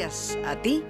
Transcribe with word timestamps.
Gracias 0.00 0.38
a 0.46 0.56
ti 0.62 0.82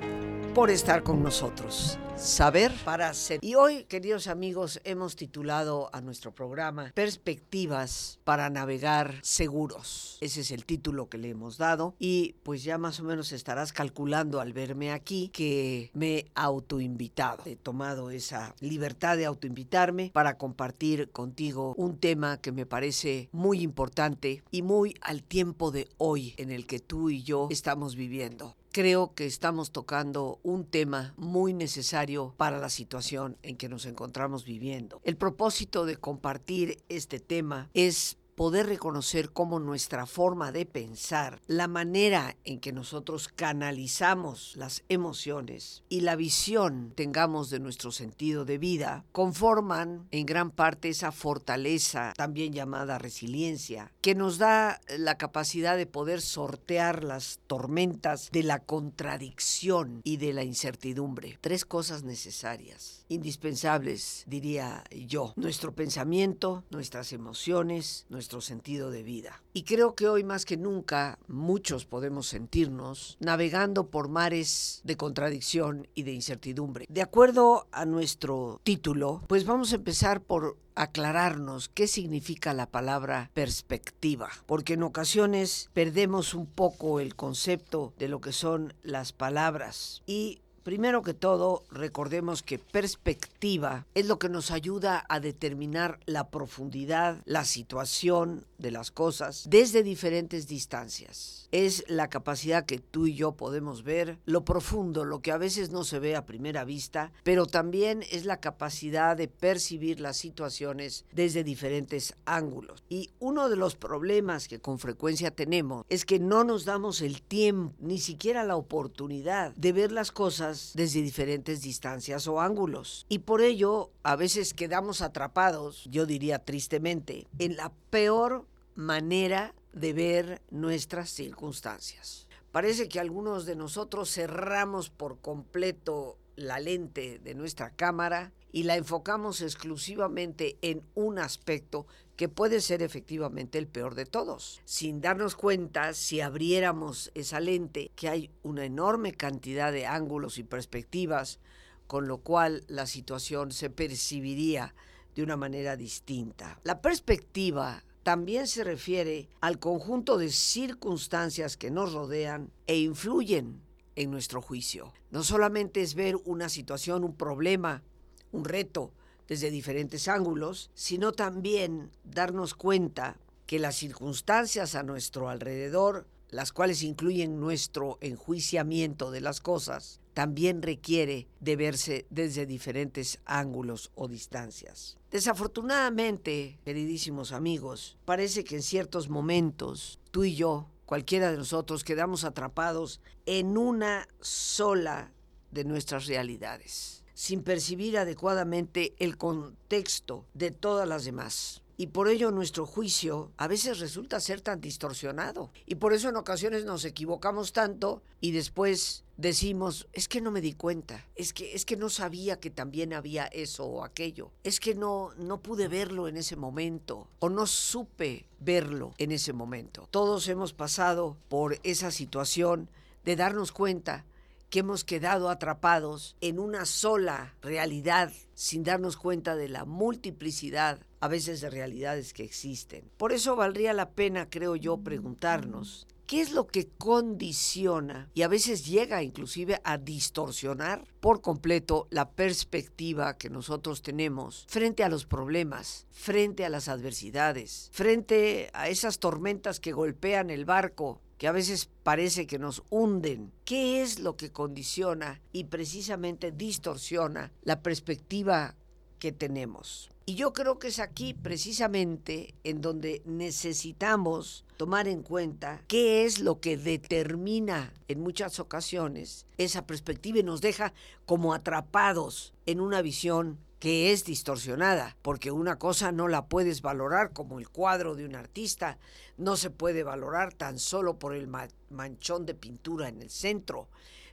por 0.55 0.71
estar 0.71 1.03
con 1.03 1.21
nosotros. 1.21 1.99
Saber 2.17 2.71
para 2.85 3.13
ser. 3.13 3.41
Y 3.43 3.57
hoy, 3.57 3.83
queridos 3.87 4.29
amigos, 4.29 4.81
hemos 4.85 5.17
titulado 5.17 5.91
a 5.93 6.01
nuestro 6.01 6.33
programa 6.33 6.93
Perspectivas 6.95 8.21
para 8.23 8.49
navegar 8.51 9.19
seguros. 9.23 10.17
Ese 10.21 10.43
es 10.43 10.53
el 10.53 10.65
título 10.65 11.09
que 11.09 11.19
le 11.19 11.31
hemos 11.31 11.59
dado 11.59 11.97
y 11.99 12.37
pues 12.45 12.63
ya 12.63 12.79
más 12.79 13.01
o 13.01 13.03
menos 13.03 13.33
estarás 13.33 13.73
calculando 13.73 14.41
al 14.41 14.53
verme 14.53 14.93
aquí 14.93 15.31
que 15.33 15.91
me 15.93 16.19
he 16.19 16.31
autoinvitado. 16.37 17.43
He 17.47 17.57
tomado 17.57 18.13
esa 18.13 18.55
libertad 18.61 19.17
de 19.17 19.27
autoinvitarme 19.27 20.13
para 20.15 20.39
compartir 20.39 21.11
contigo 21.11 21.75
un 21.77 21.99
tema 21.99 22.37
que 22.37 22.53
me 22.53 22.65
parece 22.65 23.29
muy 23.33 23.63
importante 23.63 24.45
y 24.53 24.63
muy 24.63 24.95
al 25.01 25.25
tiempo 25.25 25.73
de 25.73 25.89
hoy 25.99 26.35
en 26.37 26.53
el 26.53 26.65
que 26.69 26.79
tú 26.79 27.11
y 27.11 27.25
yo 27.25 27.49
estamos 27.51 27.97
viviendo 27.97 28.55
creo 28.73 29.15
que 29.15 29.27
estamos 29.27 29.73
tocando 29.73 30.39
un 30.43 30.65
tema 30.65 31.15
muy 31.17 31.53
necesario 31.53 32.35
para 32.37 32.59
la 32.59 32.69
situación 32.69 33.37
en 33.43 33.57
que 33.57 33.69
nos 33.69 33.87
encontramos 33.87 34.45
viviendo. 34.45 35.01
El 35.05 35.17
propósito 35.17 35.87
de 35.87 35.97
compartir 35.97 36.83
este 36.89 37.21
tema 37.21 37.69
es 37.75 38.17
poder 38.41 38.69
reconocer 38.69 39.33
cómo 39.33 39.61
nuestra 39.61 40.07
forma 40.07 40.51
de 40.51 40.65
pensar, 40.65 41.43
la 41.47 41.69
manera 41.69 42.39
en 42.45 42.59
que 42.59 42.73
nosotros 42.73 43.29
canalizamos 43.29 44.57
las 44.57 44.83
emociones 44.89 45.83
y 45.91 46.01
la 46.01 46.17
visión 46.17 46.95
tengamos 46.97 47.51
de 47.51 47.61
nuestro 47.61 47.93
sentido 47.93 48.47
de 48.47 48.57
vida, 48.57 49.05
conforman 49.13 50.09
en 50.11 50.25
gran 50.25 50.53
parte 50.53 50.89
esa 50.89 51.13
fortaleza, 51.13 52.15
también 52.17 52.55
llamada 52.55 52.97
resiliencia, 52.97 53.93
que 54.01 54.15
nos 54.15 54.39
da 54.39 54.81
la 54.97 55.19
capacidad 55.19 55.77
de 55.77 55.85
poder 55.85 56.23
sortear 56.23 57.05
las 57.05 57.41
tormentas 57.47 58.31
de 58.33 58.43
la 58.43 58.61
contradicción 58.61 60.01
y 60.03 60.17
de 60.17 60.33
la 60.33 60.45
incertidumbre. 60.45 61.37
Tres 61.43 61.67
cosas 61.67 62.05
necesarias, 62.05 63.05
indispensables, 63.11 64.25
diría 64.27 64.83
yo. 64.91 65.35
Nuestro 65.37 65.75
pensamiento, 65.75 66.65
nuestras 66.71 67.13
emociones, 67.13 68.07
nuestra 68.09 68.30
sentido 68.41 68.93
de 68.93 69.03
vida. 69.03 69.43
Y 69.53 69.65
creo 69.65 69.97
que 69.97 70.09
hoy 70.09 70.23
más 70.23 70.45
que 70.45 70.57
nunca 70.57 71.19
muchos 71.27 71.87
podemos 71.87 72.29
sentirnos 72.29 73.17
navegando 73.19 73.89
por 73.89 74.09
mares 74.09 74.81
de 74.85 74.97
contradicción 74.97 75.89
y 75.97 76.05
de 76.05 76.13
incertidumbre. 76.13 76.87
De 76.89 77.03
acuerdo 77.03 77.67
a 77.73 77.85
nuestro 77.85 78.61
título, 78.63 79.25
pues 79.27 79.45
vamos 79.45 79.73
a 79.73 79.77
empezar 79.77 80.21
por 80.21 80.57
aclararnos 80.77 81.69
qué 81.69 81.87
significa 81.87 82.55
la 82.55 82.67
palabra 82.67 83.31
perspectiva, 83.35 84.31
porque 84.47 84.75
en 84.75 84.83
ocasiones 84.83 85.69
perdemos 85.75 86.33
un 86.33 86.47
poco 86.47 87.01
el 87.01 87.17
concepto 87.17 87.93
de 87.99 88.09
lo 88.09 88.21
que 88.21 88.33
son 88.33 88.75
las 88.83 89.13
palabras 89.13 90.03
y 90.07 90.41
Primero 90.63 91.01
que 91.01 91.15
todo, 91.15 91.65
recordemos 91.71 92.43
que 92.43 92.59
perspectiva 92.59 93.87
es 93.95 94.07
lo 94.07 94.19
que 94.19 94.29
nos 94.29 94.51
ayuda 94.51 95.07
a 95.09 95.19
determinar 95.19 95.99
la 96.05 96.29
profundidad, 96.29 97.23
la 97.25 97.47
situación 97.47 98.45
de 98.59 98.71
las 98.71 98.91
cosas 98.91 99.47
desde 99.49 99.83
diferentes 99.83 100.47
distancias. 100.47 101.49
Es 101.51 101.85
la 101.89 102.09
capacidad 102.09 102.67
que 102.67 102.79
tú 102.79 103.07
y 103.07 103.15
yo 103.15 103.33
podemos 103.33 103.85
ver, 103.85 104.19
lo 104.27 104.45
profundo, 104.45 105.07
lo 105.07 105.21
que 105.21 105.33
a 105.33 105.39
veces 105.39 105.71
no 105.71 105.83
se 105.83 105.99
ve 105.99 106.15
a 106.15 106.27
primera 106.27 106.65
vista, 106.65 107.11
pero 107.25 107.47
también 107.47 108.05
es 108.11 108.27
la 108.27 108.41
capacidad 108.41 109.17
de 109.17 109.29
percibir 109.29 109.99
las 109.99 110.19
situaciones 110.19 111.07
desde 111.13 111.43
diferentes 111.43 112.15
ángulos. 112.27 112.85
Y 112.91 113.11
uno 113.19 113.49
de 113.49 113.57
los 113.57 113.77
problemas 113.77 114.47
que 114.47 114.61
con 114.61 114.79
frecuencia 114.79 115.31
tenemos 115.31 115.87
es 115.89 116.05
que 116.05 116.19
no 116.19 116.45
nos 116.45 116.67
damos 116.67 117.01
el 117.01 117.23
tiempo, 117.23 117.75
ni 117.81 117.99
siquiera 117.99 118.45
la 118.45 118.57
oportunidad 118.57 119.55
de 119.57 119.73
ver 119.73 119.91
las 119.91 120.13
cosas 120.13 120.50
desde 120.75 121.03
diferentes 121.03 121.63
distancias 121.63 122.27
o 122.27 122.41
ángulos. 122.41 123.07
Y 123.09 123.21
por 123.21 123.41
ello, 123.41 123.91
a 124.03 124.17
veces 124.17 124.55
quedamos 124.55 125.03
atrapados, 125.03 125.87
yo 125.91 126.07
diría 126.07 126.39
tristemente, 126.41 127.27
en 127.39 127.57
la 127.57 127.73
peor 127.91 128.47
manera 128.75 129.55
de 129.73 129.93
ver 129.93 130.43
nuestras 130.51 131.11
circunstancias. 131.11 132.27
Parece 132.53 132.89
que 132.89 132.99
algunos 132.99 133.47
de 133.47 133.55
nosotros 133.55 134.13
cerramos 134.13 134.91
por 134.91 135.21
completo 135.21 136.19
la 136.37 136.59
lente 136.59 137.19
de 137.19 137.35
nuestra 137.35 137.71
cámara 137.71 138.33
y 138.53 138.65
la 138.65 138.77
enfocamos 138.77 139.43
exclusivamente 139.43 140.59
en 140.63 140.83
un 140.95 141.19
aspecto 141.19 141.87
que 142.21 142.29
puede 142.29 142.61
ser 142.61 142.83
efectivamente 142.83 143.57
el 143.57 143.67
peor 143.67 143.95
de 143.95 144.05
todos. 144.05 144.61
Sin 144.67 145.01
darnos 145.01 145.37
cuenta, 145.37 145.95
si 145.95 146.21
abriéramos 146.21 147.11
esa 147.15 147.41
lente, 147.41 147.91
que 147.97 148.11
hay 148.11 148.31
una 148.43 148.67
enorme 148.67 149.15
cantidad 149.15 149.73
de 149.73 149.87
ángulos 149.87 150.37
y 150.37 150.43
perspectivas, 150.43 151.41
con 151.87 152.09
lo 152.09 152.19
cual 152.19 152.63
la 152.69 152.85
situación 152.85 153.53
se 153.53 153.71
percibiría 153.71 154.75
de 155.15 155.23
una 155.23 155.39
manera 155.39 155.79
distinta. 155.79 156.61
La 156.63 156.83
perspectiva 156.83 157.85
también 158.03 158.47
se 158.49 158.65
refiere 158.65 159.31
al 159.41 159.59
conjunto 159.59 160.19
de 160.19 160.29
circunstancias 160.29 161.57
que 161.57 161.71
nos 161.71 161.95
rodean 161.95 162.51
e 162.67 162.77
influyen 162.81 163.63
en 163.97 164.11
nuestro 164.11 164.43
juicio. 164.43 164.93
No 165.11 165.25
solamente 165.25 165.81
es 165.81 165.95
ver 165.95 166.17
una 166.27 166.51
situación, 166.51 167.03
un 167.03 167.17
problema, 167.17 167.83
un 168.31 168.45
reto 168.45 168.93
desde 169.31 169.53
diferentes 169.53 170.09
ángulos, 170.09 170.73
sino 170.75 171.13
también 171.13 171.93
darnos 172.03 172.55
cuenta 172.55 173.17
que 173.47 173.61
las 173.61 173.77
circunstancias 173.77 174.75
a 174.75 174.83
nuestro 174.83 175.29
alrededor, 175.29 176.09
las 176.31 176.51
cuales 176.51 176.83
incluyen 176.83 177.39
nuestro 177.39 177.97
enjuiciamiento 178.01 179.13
de 179.13 179.21
las 179.21 179.41
cosas, 179.41 180.01
también 180.15 180.63
requiere 180.63 181.29
de 181.39 181.55
verse 181.55 182.07
desde 182.11 182.45
diferentes 182.45 183.21
ángulos 183.25 183.93
o 183.95 184.09
distancias. 184.09 184.99
Desafortunadamente, 185.13 186.59
queridísimos 186.65 187.31
amigos, 187.31 187.99
parece 188.05 188.43
que 188.43 188.57
en 188.57 188.63
ciertos 188.63 189.09
momentos 189.09 190.01
tú 190.11 190.25
y 190.25 190.35
yo, 190.35 190.67
cualquiera 190.87 191.31
de 191.31 191.37
nosotros, 191.37 191.85
quedamos 191.85 192.25
atrapados 192.25 193.01
en 193.27 193.57
una 193.57 194.09
sola 194.21 195.13
de 195.53 195.63
nuestras 195.63 196.07
realidades 196.07 197.00
sin 197.15 197.43
percibir 197.43 197.99
adecuadamente 197.99 198.95
el 198.99 199.17
contexto 199.17 200.25
de 200.35 200.51
todas 200.51 200.89
las 200.89 201.05
demás. 201.05 201.63
Y 201.81 201.87
por 201.87 202.09
ello 202.09 202.31
nuestro 202.31 202.67
juicio 202.67 203.33
a 203.39 203.49
veces 203.49 203.79
resulta 203.79 204.21
ser 204.21 204.43
tan 204.43 204.61
distorsionado. 204.61 205.51
Y 205.65 205.77
por 205.77 205.95
eso 205.95 206.11
en 206.11 206.17
ocasiones 206.17 206.67
nos 206.67 206.85
equivocamos 206.85 207.55
tanto 207.55 208.03
y 208.21 208.33
después 208.33 209.05
decimos, 209.17 209.89
es 209.95 210.07
que 210.07 210.21
no 210.21 210.31
me 210.31 210.43
di 210.43 210.53
cuenta, 210.53 211.07
es 211.15 211.33
que, 211.33 211.55
es 211.55 211.65
que 211.65 211.79
no 211.79 211.89
sabía 211.89 212.39
que 212.39 212.51
también 212.51 212.93
había 212.93 213.25
eso 213.29 213.65
o 213.65 213.83
aquello, 213.83 214.31
es 214.45 214.61
que 214.61 214.75
no, 214.75 215.13
no 215.17 215.41
pude 215.41 215.69
verlo 215.69 216.07
en 216.07 216.19
ese 216.19 216.37
momento 216.37 217.09
o 217.19 217.31
no 217.31 217.47
supe 217.47 218.27
verlo 218.41 218.93
en 218.99 219.13
ese 219.13 219.33
momento. 219.33 219.89
Todos 219.91 220.29
hemos 220.29 220.53
pasado 220.53 221.17
por 221.31 221.59
esa 221.63 221.91
situación 221.91 222.69
de 223.07 223.17
darnos 223.17 223.53
cuenta 223.53 224.05
que 224.51 224.59
hemos 224.59 224.85
quedado 224.85 225.31
atrapados 225.31 226.17
en 226.21 226.39
una 226.39 226.67
sola 226.67 227.37
realidad 227.41 228.13
sin 228.35 228.65
darnos 228.65 228.97
cuenta 228.97 229.37
de 229.37 229.49
la 229.49 229.65
multiplicidad 229.65 230.81
a 230.99 231.09
veces 231.09 231.41
de 231.41 231.51
realidades 231.51 232.13
que 232.13 232.25
existen. 232.25 232.91
Por 232.97 233.13
eso 233.13 233.37
valdría 233.37 233.73
la 233.73 233.91
pena, 233.91 234.29
creo 234.29 234.57
yo, 234.57 234.79
preguntarnos, 234.79 235.87
¿qué 236.07 236.21
es 236.21 236.33
lo 236.33 236.49
que 236.49 236.67
condiciona 236.67 238.11
y 238.13 238.23
a 238.23 238.29
veces 238.29 238.67
llega 238.67 239.05
inclusive 239.05 239.61
a 239.63 239.79
distorsionar 239.79 240.85
por 240.99 241.21
completo 241.21 241.87
la 241.91 242.11
perspectiva 242.11 243.17
que 243.17 243.31
nosotros 243.31 243.83
tenemos 243.83 244.45
frente 244.49 244.83
a 244.83 244.89
los 244.89 245.07
problemas, 245.07 245.87
frente 245.91 246.45
a 246.45 246.49
las 246.49 246.69
adversidades, 246.69 247.71
frente 247.73 248.51
a 248.53 248.69
esas 248.69 248.99
tormentas 248.99 249.61
que 249.61 249.73
golpean 249.73 250.31
el 250.31 250.45
barco 250.45 251.01
que 251.21 251.29
a 251.29 251.33
veces 251.33 251.69
parece 251.83 252.27
que 252.27 252.39
nos 252.39 252.63
hunden. 252.71 253.31
¿Qué 253.45 253.83
es 253.83 253.99
lo 253.99 254.17
que 254.17 254.33
condiciona 254.33 255.21
y 255.33 255.45
precisamente 255.45 256.33
distorsiona 256.33 257.31
la 257.43 257.61
perspectiva 257.61 258.57
que 258.99 259.13
tenemos? 259.13 259.91
Y 260.07 260.15
yo 260.15 260.33
creo 260.33 260.59
que 260.59 260.69
es 260.69 260.79
aquí 260.79 261.13
precisamente 261.13 262.35
en 262.43 262.63
donde 262.63 263.03
necesitamos 263.05 264.47
tomar 264.57 264.89
en 264.89 265.03
cuenta 265.03 265.63
qué 265.69 266.07
es 266.07 266.21
lo 266.21 266.41
que 266.41 266.57
determina 266.57 267.75
en 267.89 268.01
muchas 268.01 268.41
ocasiones 268.41 269.27
esa 269.37 269.67
perspectiva 269.67 270.21
y 270.21 270.23
nos 270.23 270.41
deja 270.41 270.73
como 271.05 271.35
atrapados 271.35 272.33
en 272.47 272.63
una 272.63 272.81
visión 272.81 273.39
que 273.61 273.93
es 273.93 274.05
distorsionada, 274.05 274.97
porque 275.03 275.31
una 275.31 275.59
cosa 275.59 275.93
no 275.93 276.09
la 276.09 276.27
puedes 276.27 276.63
valorar 276.63 277.13
como 277.13 277.39
el 277.39 277.51
cuadro 277.51 277.95
de 277.95 278.07
un 278.07 278.17
artista, 278.17 278.79
no 279.19 279.37
se 279.37 279.51
puede 279.51 279.83
valorar 279.85 280.33
tan 280.33 280.59
solo 280.59 280.99
por 280.99 281.15
el 281.15 281.29
manchón 281.69 282.25
de 282.25 282.35
pintura 282.35 282.89
en 282.89 283.03
el 283.03 283.11
centro. 283.11 283.69